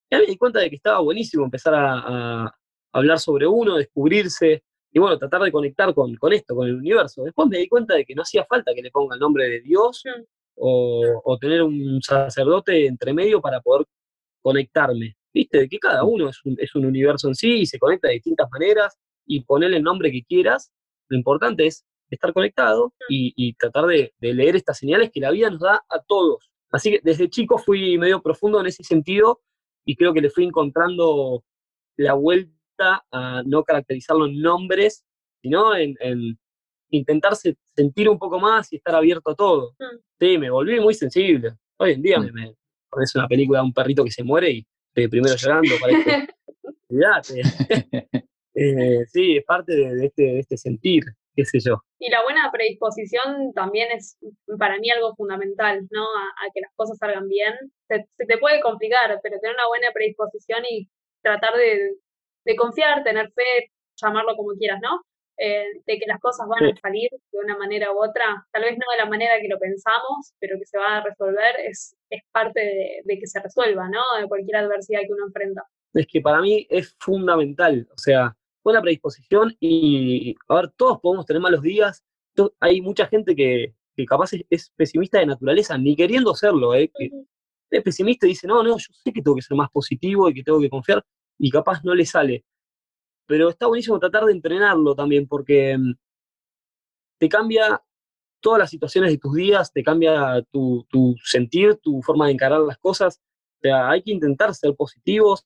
[0.10, 2.54] Y me di cuenta de que estaba buenísimo empezar a,
[2.94, 7.24] hablar sobre uno, descubrirse y bueno, tratar de conectar con, con, esto, con el universo.
[7.24, 9.62] Después me di cuenta de que no hacía falta que le ponga el nombre de
[9.62, 10.37] Dios mm.
[10.58, 13.86] O, o, tener un sacerdote entre medio para poder
[14.42, 15.16] conectarme.
[15.34, 18.08] Viste, de que cada uno es un, es un universo en sí y se conecta
[18.08, 20.72] de distintas maneras y ponerle el nombre que quieras.
[21.10, 25.60] Lo importante es estar conectado y, tratar de, leer estas señales que la vida nos
[25.60, 26.50] da a todos.
[26.72, 29.42] Así que desde chico fui medio profundo en ese sentido
[29.86, 31.44] y creo que le fui encontrando
[31.98, 35.06] la vuelta a no caracterizarlo en nombres,
[35.42, 36.38] sino en, en
[36.90, 39.76] intentarse sentir un poco más y estar abierto a todo.
[39.80, 39.98] Mm.
[40.20, 41.54] Sí, me volví muy sensible.
[41.78, 42.34] Hoy en día mm.
[42.34, 42.54] me,
[42.90, 45.74] pones una película de un perrito que se muere y estoy primero llorando.
[45.80, 46.28] Parece,
[48.56, 51.04] eh, sí, es parte de, este, de este sentir
[51.38, 51.78] qué sé yo.
[52.00, 54.18] Y la buena predisposición también es
[54.58, 56.04] para mí algo fundamental, ¿no?
[56.04, 57.54] A, que las cosas salgan bien.
[57.88, 60.90] Se, te puede complicar, pero tener una buena predisposición y
[61.22, 61.94] tratar de,
[62.44, 63.72] de confiar, tener fe,
[64.02, 65.02] llamarlo como quieras, ¿no?
[65.40, 68.72] Eh, de que las cosas van a salir de una manera u otra, tal vez
[68.72, 72.24] no de la manera que lo pensamos, pero que se va a resolver, es, es
[72.32, 74.02] parte de, de que se resuelva, ¿no?
[74.20, 75.64] De cualquier adversidad que uno enfrenta.
[75.94, 81.26] Es que para mí es fundamental, o sea, buena predisposición y, a ver, todos podemos
[81.26, 82.04] tener malos días,
[82.60, 86.92] hay mucha gente que, que capaz es, pesimista de naturaleza, ni queriendo serlo, ¿eh?
[86.94, 87.12] que
[87.70, 90.34] es pesimista y dice, no, no, yo sé que tengo que ser más positivo y
[90.34, 91.04] que tengo que confiar,
[91.38, 92.44] y capaz no le sale
[93.28, 95.94] pero está buenísimo tratar de entrenarlo también porque mm,
[97.20, 97.82] te cambia
[98.40, 100.86] todas las situaciones de tus días, te cambia tu,
[101.24, 103.20] sentir, tu forma de encarar las cosas.
[103.58, 105.46] O sea, hay que intentar ser positivos,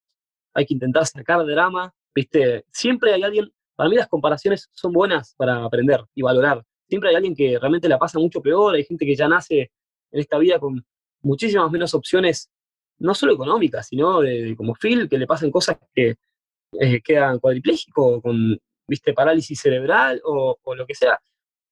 [0.54, 2.66] hay que intentar sacar drama, ¿viste?
[2.72, 6.64] Siempre hay alguien, para mí las comparaciones son buenas para aprender y valorar.
[6.88, 9.72] Siempre hay alguien que realmente la pasa mucho peor, hay gente que ya nace
[10.12, 10.86] en esta vida con
[11.22, 12.52] muchísimas menos opciones,
[13.00, 16.18] no solo económicas, sino de como Phil, que le pasan cosas que,
[16.80, 18.58] eh, quedan cuadripléjicos, con
[18.88, 19.14] ¿viste?
[19.14, 21.20] parálisis cerebral o, lo que sea.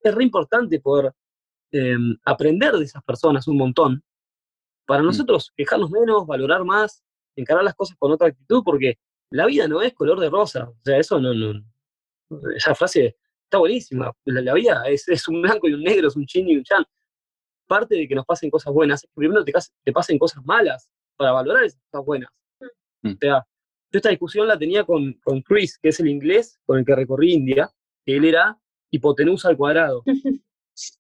[0.01, 1.11] Es re importante poder
[1.71, 4.03] em, aprender de esas personas un montón
[4.85, 5.05] para mm.
[5.05, 7.03] nosotros quejarnos menos, valorar más,
[7.35, 8.97] encarar las cosas con otra actitud, porque
[9.31, 10.69] la vida no es color de rosa.
[10.69, 11.63] O sea, eso no, no
[12.55, 14.11] esa frase está buenísima.
[14.25, 16.83] La, vida es, es, un blanco y un negro, es un chin y un chan.
[17.67, 20.89] Parte de que nos pasen cosas buenas es que primero te, te pasen cosas malas
[21.15, 22.29] para valorar esas cosas buenas.
[23.01, 23.11] Mm.
[23.11, 23.47] O sea,
[23.91, 26.95] yo esta discusión la tenía con, con Chris, que es el inglés con el que
[26.95, 27.69] recorrí India,
[28.05, 28.57] que él era
[28.91, 30.03] hipotenusa al cuadrado.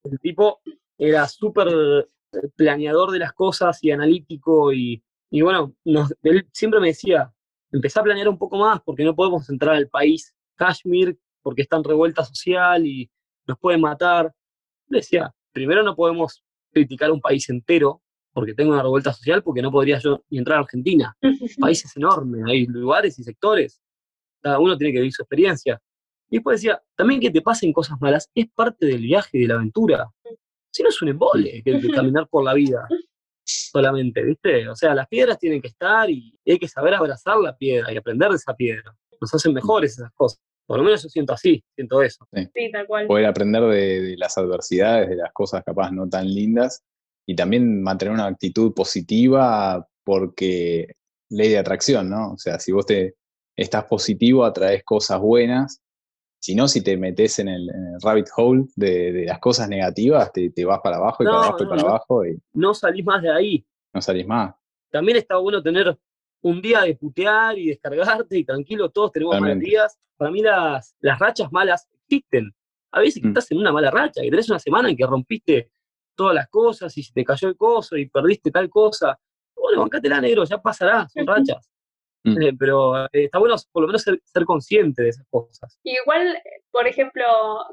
[0.03, 0.59] El tipo
[0.97, 6.87] era súper eh, planeador de las cosas y analítico y, y bueno, él siempre me
[6.87, 7.33] decía,
[7.71, 11.77] empecé a planear un poco más porque no podemos entrar al país Kashmir porque está
[11.77, 13.09] en revuelta social y
[13.47, 14.33] nos pueden matar.
[14.87, 18.01] Le decía, primero no podemos criticar un país entero
[18.33, 21.15] porque tengo una revuelta social, porque no podría yo ni entrar a Argentina.
[21.59, 23.81] Países enormes, hay lugares y sectores.
[24.41, 25.81] Cada uno tiene que vivir su experiencia.
[26.29, 29.47] Y después decía, también que te pasen cosas malas es parte del viaje y de
[29.47, 30.07] la aventura.
[30.71, 32.87] Si no es un embole que, caminar por la vida
[33.43, 34.69] solamente, ¿viste?
[34.69, 37.97] O sea, las piedras tienen que estar y hay que saber abrazar la piedra y
[37.97, 38.95] aprender de esa piedra.
[39.19, 40.39] Nos hacen mejores esas cosas.
[40.67, 42.27] Por lo menos yo siento así, siento eso.
[42.31, 43.07] Sí, tal cual.
[43.07, 46.83] Poder aprender de, de, las adversidades, de las cosas capaz no tan lindas
[47.29, 50.95] y también mantener una actitud positiva porque
[51.29, 52.31] ley de atracción, ¿no?
[52.31, 53.17] O sea, si vos te
[53.55, 55.79] estás positivo, atraes cosas buenas.
[56.39, 57.69] Si no, si te metes en el,
[58.01, 61.81] rabbit hole de, las cosas negativas, te, vas para abajo y para abajo y para
[61.83, 62.25] abajo.
[62.25, 63.63] Y no salís más de ahí.
[63.93, 64.55] No salís más.
[64.89, 65.95] También está bueno tener
[66.41, 69.99] un día de putear y descargarte y tranquilo, todos tenemos malos días.
[70.17, 72.51] Para mí las, las rachas malas existen.
[72.91, 73.31] A veces que mm.
[73.37, 75.69] estás en una mala racha, que tenés una semana en que rompiste
[76.19, 79.17] todas las cosas y se te cayó el coso y perdiste tal cosa.
[79.55, 81.71] Bueno, bancátela negro, ya pasará, son rachas.
[82.25, 82.41] Mm.
[82.41, 85.79] Eh, pero eh, está bueno por lo menos ser, consciente de esas cosas.
[85.83, 86.37] Igual,
[86.71, 87.23] por ejemplo,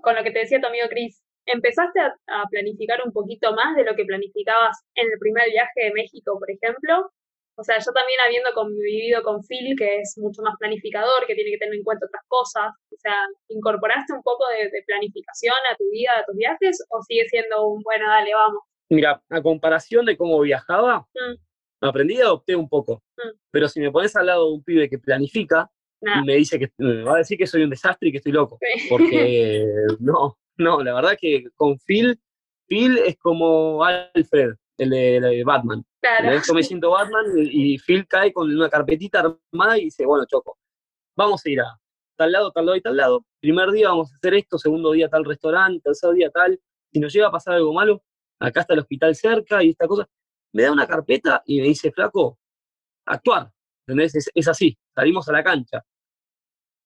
[0.00, 3.82] con lo que te decía tu amigo Chris, ¿empezaste a, planificar un poquito más de
[3.82, 7.10] lo que planificabas en el primer viaje de México, por ejemplo?
[7.58, 11.52] O sea, yo también habiendo convivido con Phil, que es mucho más planificador, que tiene
[11.52, 13.14] que tener en cuenta otras cosas, o sea,
[13.48, 17.82] ¿incorporaste un poco de, planificación a tu vida, a tus viajes, o sigue siendo un,
[17.82, 18.62] bueno, dale, vamos?
[18.90, 21.84] Mira, a comparación de cómo viajaba, mm.
[21.86, 23.02] aprendí y adopté un poco.
[23.16, 23.36] Mm.
[23.50, 25.70] Pero si me pones al lado de un pibe que planifica,
[26.02, 28.32] y me dice que me va a decir que soy un desastre y que estoy
[28.32, 28.58] loco.
[28.90, 29.64] Porque
[29.98, 32.20] no, no, la verdad que con Phil,
[32.66, 35.84] Phil es como Alfred, el de Batman.
[36.00, 36.40] Claro.
[36.54, 40.58] me siento Batman y Phil cae con una carpetita armada y dice, bueno, Choco,
[41.16, 41.78] vamos a ir a
[42.16, 43.24] tal lado, tal lado y tal lado.
[43.40, 46.58] Primer día vamos a hacer esto, segundo día tal restaurante, tercer día tal.
[46.92, 48.02] Si nos llega a pasar algo malo,
[48.40, 50.08] acá está el hospital cerca y esta cosa.
[50.52, 52.38] Me da una carpeta y me dice, flaco,
[53.04, 53.50] actuar.
[53.86, 54.30] ¿Entendés?
[54.34, 55.84] Es, así, salimos a la cancha.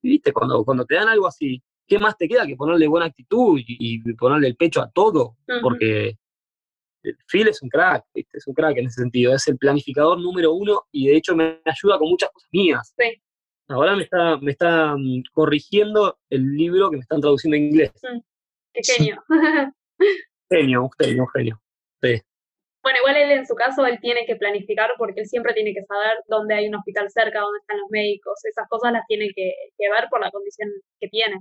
[0.02, 3.06] Y viste, cuando, cuando te dan algo así, ¿qué más te queda que ponerle buena
[3.06, 5.36] actitud y, ponerle el pecho a todo?
[5.62, 6.18] Porque
[7.26, 10.82] Phil es un crack, es un crack en ese sentido, es el planificador número uno
[10.92, 12.94] y de hecho me ayuda con muchas cosas mías.
[12.98, 13.22] Sí.
[13.68, 17.92] Ahora me está, me está mm, corrigiendo el libro que me están traduciendo en inglés.
[18.02, 18.18] Mm,
[18.74, 19.24] qué genio.
[20.50, 21.62] genio, un genio, un genio.
[22.02, 22.20] Sí.
[22.82, 25.84] Bueno, igual él en su caso, él tiene que planificar porque él siempre tiene que
[25.84, 29.52] saber dónde hay un hospital cerca, dónde están los médicos, esas cosas las tiene que,
[29.76, 31.36] que ver por la condición que tiene.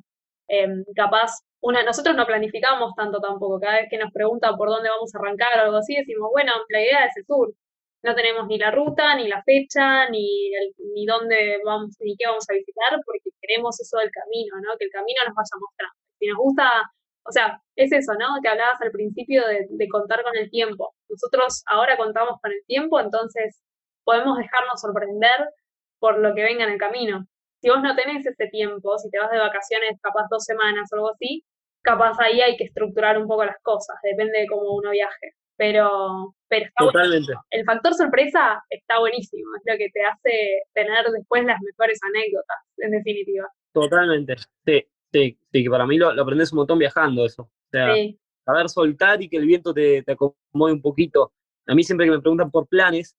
[0.49, 1.31] Em, capaz,
[1.61, 5.19] una, nosotros no planificamos tanto tampoco, cada vez que nos preguntan por dónde vamos a
[5.19, 7.53] arrancar o algo así, decimos, bueno, la idea es el tour.
[8.01, 10.51] No tenemos ni la ruta, ni la fecha, ni,
[10.95, 14.77] ni dónde vamos, ni qué vamos a visitar, porque queremos eso del camino, ¿no?
[14.79, 15.95] Que el camino nos vaya mostrando.
[16.17, 16.65] Si nos gusta,
[17.23, 18.39] o sea, es eso, ¿no?
[18.41, 20.95] Que hablabas al principio de, de contar con el tiempo.
[21.09, 23.61] Nosotros ahora contamos con el tiempo, entonces
[24.03, 25.49] podemos dejarnos sorprender
[25.99, 27.27] por lo que venga en el camino.
[27.61, 30.95] Si vos no tenés ese tiempo, si te vas de vacaciones capaz dos semanas o
[30.95, 31.43] algo así,
[31.81, 35.33] capaz ahí hay que estructurar un poco las cosas, depende de cómo uno viaje.
[35.57, 37.33] Pero, pero está Totalmente.
[37.49, 42.57] El factor sorpresa está buenísimo, es lo que te hace tener después las mejores anécdotas,
[42.77, 43.45] en definitiva.
[43.73, 44.37] Totalmente.
[44.65, 47.43] Sí, sí, sí, que para mí lo, lo aprendes un montón viajando eso.
[47.43, 51.33] O sea, Sí, saber soltar y que el viento te, te acomode un poquito.
[51.67, 53.15] A mí siempre que me preguntan por planes,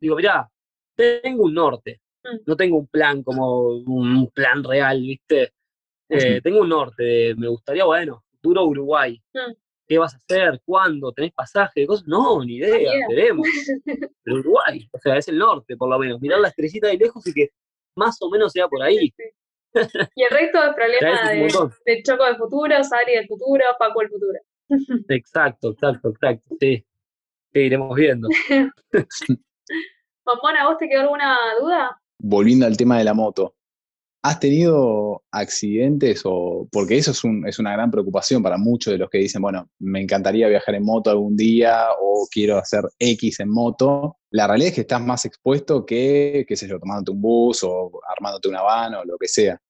[0.00, 0.50] digo, mirá,
[0.96, 2.00] tengo un norte.
[2.46, 5.52] No tengo un plan como un plan real, ¿viste?
[6.08, 9.20] Eh, tengo un norte, de, me gustaría, bueno, futuro Uruguay.
[9.32, 9.52] Mm.
[9.86, 10.60] ¿Qué vas a hacer?
[10.64, 11.12] ¿Cuándo?
[11.12, 11.86] ¿Tenés pasaje?
[11.86, 12.06] Cosas?
[12.06, 13.46] No, ni idea, veremos.
[14.22, 16.20] Pero Uruguay, o sea, es el norte por lo menos.
[16.20, 17.50] Mirar la estrellita de lejos y que
[17.96, 19.12] más o menos sea por ahí.
[20.14, 21.30] Y el resto es problema
[21.84, 24.38] de Choco del futuro, Sari del futuro, Paco del futuro.
[25.08, 26.56] Exacto, exacto, exacto.
[26.58, 26.84] Sí,
[27.52, 28.28] sí iremos viendo.
[30.24, 32.01] Bombona, ¿vos te quedó alguna duda?
[32.24, 33.56] Volviendo al tema de la moto,
[34.24, 38.98] ¿has tenido accidentes o porque eso es, un- es una gran preocupación para muchos de
[38.98, 43.40] los que dicen, bueno, me encantaría viajar en moto algún día o quiero hacer X
[43.40, 44.18] en moto?
[44.30, 47.90] La realidad es que estás más expuesto que, qué sé yo, tomándote un bus o
[48.08, 49.60] armándote una van o lo que sea.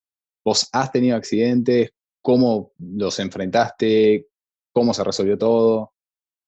[0.44, 1.90] ¿Vos has tenido accidentes?
[2.20, 4.28] ¿Cómo los enfrentaste?
[4.74, 5.92] ¿Cómo se resolvió todo?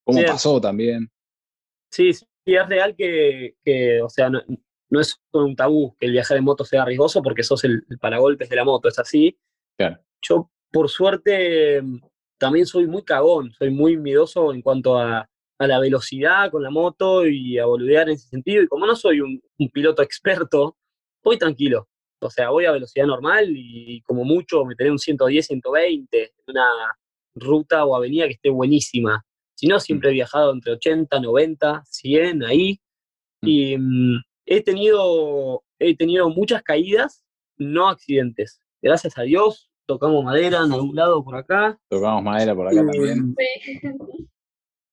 [0.04, 1.10] ¿Cómo pasó también?
[1.90, 4.40] Sí, sí, es real que, que, o sea, no,
[4.94, 7.98] no es un tabú que el viajar en moto sea riesgoso porque sos el, el
[7.98, 9.36] paragolpes de la moto, es así.
[9.76, 9.98] Claro.
[10.22, 11.82] Yo, por suerte,
[12.38, 15.28] también soy muy cagón, soy muy miedoso en cuanto a,
[15.58, 18.62] a la velocidad con la moto y a boludear en ese sentido.
[18.62, 20.76] Y como no soy un, un piloto experto,
[21.24, 21.88] voy tranquilo.
[22.20, 26.30] O sea, voy a velocidad normal y como mucho me tenés un 110, 120 en
[26.46, 26.68] una
[27.34, 29.24] ruta o avenida que esté buenísima.
[29.56, 32.80] Si no, siempre he viajado entre 80, 90, 100, ahí.
[33.42, 33.48] Mm.
[33.48, 37.24] Y mm, he, tenido, he tenido muchas caídas,
[37.56, 38.60] no accidentes.
[38.82, 41.78] Gracias a Dios, tocamos madera en algún lado por acá.
[41.88, 43.34] Tocamos madera por acá Y- también.
[43.38, 44.28] Sí.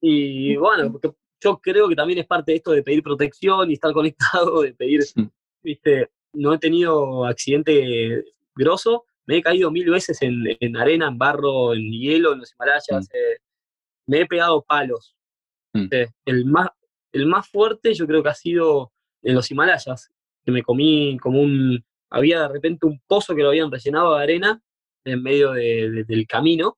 [0.01, 1.11] Y bueno, porque
[1.43, 4.73] yo creo que también es parte de esto de pedir protección y estar conectado, de
[4.73, 5.29] pedir, Mm.
[5.63, 8.23] viste, no he tenido accidente
[8.55, 12.53] grosso, me he caído mil veces en, en arena, en barro, en hielo, en los
[12.53, 13.37] Himalayas, eh,
[14.07, 15.15] me he pegado palos.
[15.73, 15.87] Mm.
[15.91, 16.69] Eh, el, más,
[17.13, 18.91] el más fuerte yo creo que ha sido
[19.23, 20.09] en los Himalayas,
[20.43, 24.23] que me comí como un, había de repente un pozo que lo habían rellenado de
[24.23, 24.61] arena
[25.05, 26.77] en medio de- de- del camino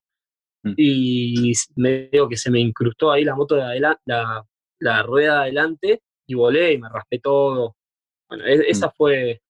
[0.63, 0.73] Mm.
[0.77, 4.45] y medio que se me incrustó ahí la moto de adelante, la,
[4.79, 7.75] la rueda de adelante y volé y me raspé todo.
[8.29, 9.41] Bueno, e- esa fue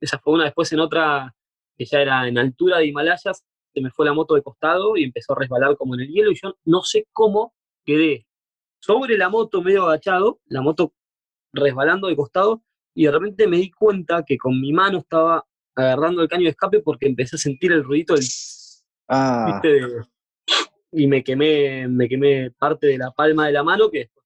[0.00, 1.34] esa fue una, después en otra
[1.76, 3.44] que ya era en altura de Himalayas,
[3.74, 6.30] se me fue la moto de costado y empezó a resbalar como en el hielo
[6.30, 7.54] y yo no sé cómo
[7.86, 8.26] quedé
[8.80, 10.92] sobre la moto medio agachado, la moto
[11.52, 12.62] resbalando de costado
[12.94, 15.44] y de repente me di cuenta que con mi mano estaba
[15.74, 18.24] agarrando el caño de escape porque empecé a sentir el ruidito del
[19.08, 19.68] Ah, ¿viste?
[19.86, 20.04] De-
[20.92, 24.24] y me quemé, me quemé parte de la palma de la mano que después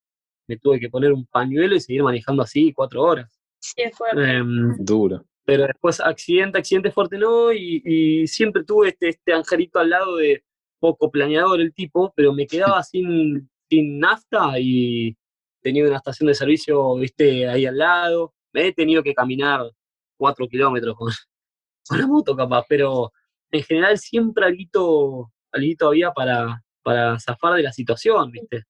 [0.48, 3.40] me tuve que poner un pañuelo y seguir manejando así cuatro horas.
[3.60, 4.08] Sí, fue.
[4.12, 5.24] Em, duro.
[5.44, 10.16] pero después accidente, accidente fuerte no, y, y siempre tuve este, este angelito al lado
[10.16, 10.44] de
[10.80, 15.16] poco planeador el tipo, pero me quedaba sin, sin nafta y
[15.62, 18.34] tenía una estación de servicio, viste, ahí al lado.
[18.52, 19.70] Me he tenido que caminar
[20.18, 21.10] cuatro kilómetros con,
[21.88, 23.12] con la moto capaz, pero
[23.50, 28.64] en general siempre alguito, alguito había para, para zafar de la situación, viste.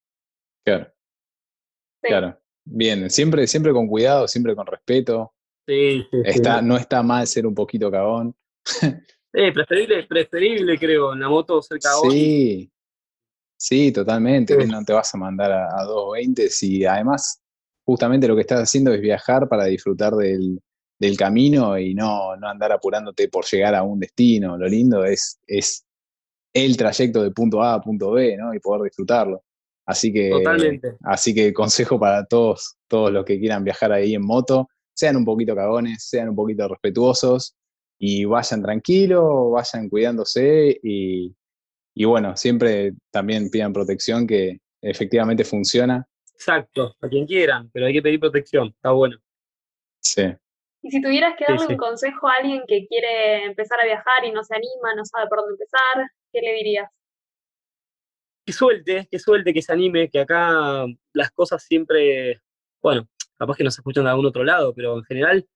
[0.65, 0.93] Claro,
[2.03, 2.09] Sí.
[2.09, 2.39] claro.
[2.65, 5.33] Bien, siempre, siempre con cuidado, siempre con respeto.
[5.67, 6.31] Sí, sí, sí.
[6.31, 8.35] Está, no está mal ser un poquito cagón.
[9.35, 12.11] Eh, preferible, preferible creo, en la moto ser cagón.
[12.11, 12.71] Sí,
[13.63, 14.61] sí, totalmente.
[14.61, 14.69] Sí.
[14.69, 17.41] No te vas a mandar a, a 220 si además
[17.85, 20.61] justamente lo que estás haciendo es viajar para disfrutar del,
[20.99, 24.57] del camino y no, no andar apurándote por llegar a un destino.
[24.57, 25.85] Lo lindo es, es
[26.53, 28.55] el trayecto de punto A a punto B, ¿no?
[28.55, 29.43] Y poder disfrutarlo.
[29.85, 30.97] Así que, Totalmente.
[31.03, 35.25] así que consejo para todos, todos los que quieran viajar ahí en moto, sean un
[35.25, 37.57] poquito cagones, sean un poquito respetuosos
[37.99, 41.35] y vayan tranquilos, vayan cuidándose y,
[41.95, 46.07] y bueno, siempre también pidan protección que efectivamente funciona.
[46.35, 49.17] Exacto, a quien quieran, pero hay que pedir protección, está bueno.
[50.01, 50.23] Sí.
[50.83, 51.73] Y si tuvieras que Sí, darle sí.
[51.75, 55.29] un consejo a alguien que quiere empezar a viajar y no se anima, no sabe
[55.29, 56.91] por dónde empezar, ¿qué le dirías?
[58.45, 62.41] Que suelte, que suelte, que se anime, que acá las cosas siempre,
[62.83, 65.47] bueno, capaz que no se escuchan de algún otro lado, pero en general,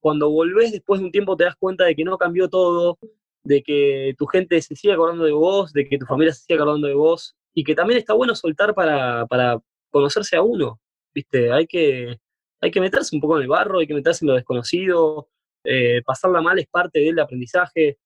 [0.00, 2.98] cuando volvés después de un tiempo te das cuenta de que no cambió todo,
[3.44, 6.56] de que tu gente se sigue acordando de vos, de que tu familia se sigue
[6.56, 10.80] acordando de vos, y que también está bueno soltar para, para conocerse a uno,
[11.14, 11.52] ¿viste?
[11.52, 12.18] Hay que,
[12.60, 15.28] hay que meterse un poco en el barro, hay que meterse en lo desconocido,
[15.66, 17.96] Eh, pasarla mal es parte del aprendizaje.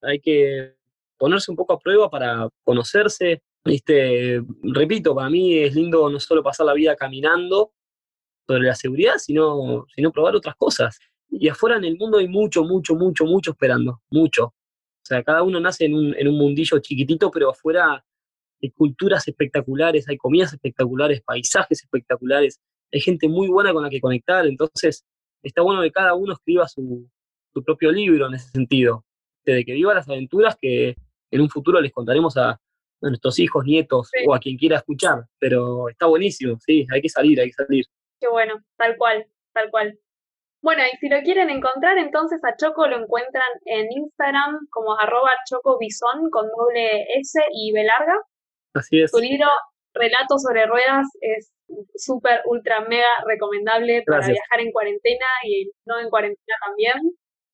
[0.00, 0.76] Hay que
[1.18, 3.42] ponerse un poco a prueba para conocerse.
[3.64, 4.42] ¿viste?
[4.62, 7.72] Repito, para mí es lindo no solo pasar la vida caminando
[8.48, 10.98] sobre la seguridad, sino, sino probar otras cosas.
[11.30, 14.54] Y afuera en el mundo hay mucho, mucho, mucho, mucho esperando, mucho.
[15.02, 18.04] O sea, cada uno nace en un, en un mundillo chiquitito, pero afuera
[18.62, 22.60] hay culturas espectaculares, hay comidas espectaculares, paisajes espectaculares,
[22.92, 25.04] hay gente muy buena con la que conectar, entonces
[25.42, 27.08] está bueno que cada uno escriba su,
[27.52, 29.04] su propio libro en ese sentido,
[29.44, 30.94] de que viva las aventuras que
[31.32, 32.60] en un futuro les contaremos a, a
[33.00, 34.24] nuestros hijos, nietos Sí.
[34.28, 37.84] o a quien quiera escuchar, pero está buenísimo, sí, hay que salir, hay que salir.
[38.20, 39.98] Qué bueno, tal cual, tal cual.
[40.62, 45.30] Bueno, y si lo quieren encontrar, entonces a Choco lo encuentran en Instagram como arroba
[45.48, 48.14] chocobison con doble S y B larga.
[48.74, 49.10] Así es.
[49.10, 49.48] Su libro
[49.92, 51.52] Relatos sobre Ruedas es
[51.96, 54.38] súper, ultra, mega recomendable para Gracias.
[54.38, 56.94] viajar en cuarentena y no en cuarentena también.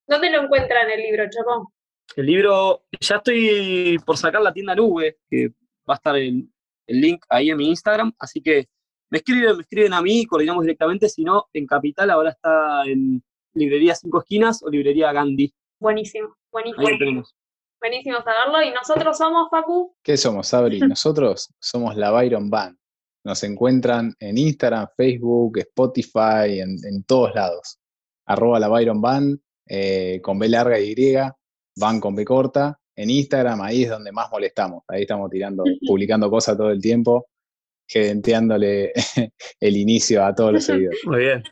[0.07, 1.73] ¿Dónde lo encuentran el libro, Choco?
[2.15, 5.49] El libro, ya estoy por sacar la tienda nube, que
[5.89, 6.49] va a estar el,
[6.87, 8.69] el link ahí en mi Instagram, así que
[9.11, 13.23] me escriben, me escriben a mí, coordinamos directamente, si no, en Capital ahora está en
[13.55, 16.87] Librería Cinco Esquinas o Librería Gandhi, Buenísimo, buenísimo.
[16.87, 17.37] ahí lo tenemos.
[17.81, 18.63] Buenísimo saberlo.
[18.63, 19.95] Y nosotros somos, Facu.
[20.03, 20.81] ¿Qué somos, Sabri?
[20.81, 22.77] Nosotros somos la Byron Band.
[23.25, 27.79] Nos encuentran en Instagram, Facebook, Spotify, en, en todos lados.
[28.27, 31.15] Arroba la Byron Band, eh, con B larga y Y,
[31.77, 32.77] Van con B corta.
[32.97, 34.83] En Instagram, ahí es donde más molestamos.
[34.89, 37.29] Ahí estamos tirando, publicando cosas todo el tiempo,
[37.89, 38.93] gedenteándole
[39.61, 41.01] el inicio a todos los seguidores.
[41.05, 41.43] Muy bien.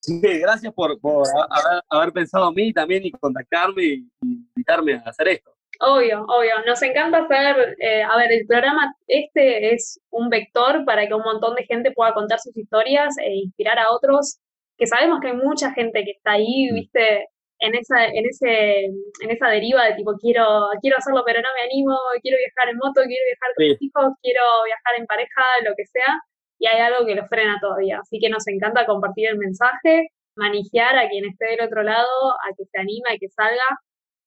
[0.00, 5.10] Sí, gracias por, por haber, haber pensado en mí también y contactarme y invitarme a
[5.10, 5.50] hacer esto.
[5.80, 6.52] Obvio, obvio.
[6.66, 11.22] Nos encanta hacer, eh, a ver, el programa este es un vector para que un
[11.22, 14.38] montón de gente pueda contar sus historias e inspirar a otros,
[14.76, 16.74] que sabemos que hay mucha gente que está ahí, Mm.
[16.74, 17.28] viste,
[17.60, 21.64] en esa, en ese, en esa deriva de tipo quiero, quiero hacerlo pero no me
[21.64, 23.70] animo, quiero viajar en moto, quiero viajar con Sí.
[23.70, 26.20] mis hijos, quiero viajar en pareja, lo que sea,
[26.60, 27.98] y hay algo que lo frena todavía.
[28.00, 32.08] Así que nos encanta compartir el mensaje, manejar a quien esté del otro lado,
[32.46, 33.66] a que se anima y que salga,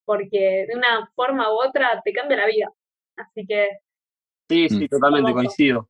[0.04, 2.68] porque de una forma u otra te cambia la vida.
[3.16, 3.68] Así que,
[4.50, 4.88] Sí, sí, Mm.
[4.88, 5.88] totalmente, coincido.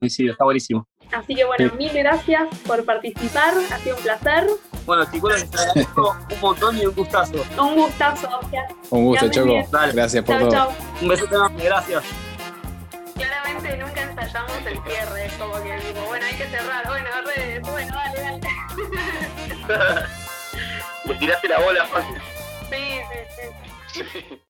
[0.00, 0.86] Coincido, está buenísimo.
[1.12, 1.76] así que bueno, Sí.
[1.76, 4.44] mil gracias por participar, ha sido un placer,
[4.84, 7.44] Bueno, chicos, les agradezco un montón y un gustazo.
[7.60, 8.66] un gustazo, Oscar.
[8.90, 9.68] Un gusto, Choco.
[9.70, 9.92] Dale.
[9.92, 10.72] Gracias por todo.
[11.00, 12.04] Un beso enorme, gracias.
[13.14, 17.60] Claramente nunca ensayamos el cierre, es como que digo, bueno, hay que cerrar, bueno, redes,
[17.62, 18.40] bueno, dale, dale.
[21.04, 22.16] Le tiraste la bola fácil.
[22.70, 23.00] Sí,
[23.92, 24.24] sí, sí.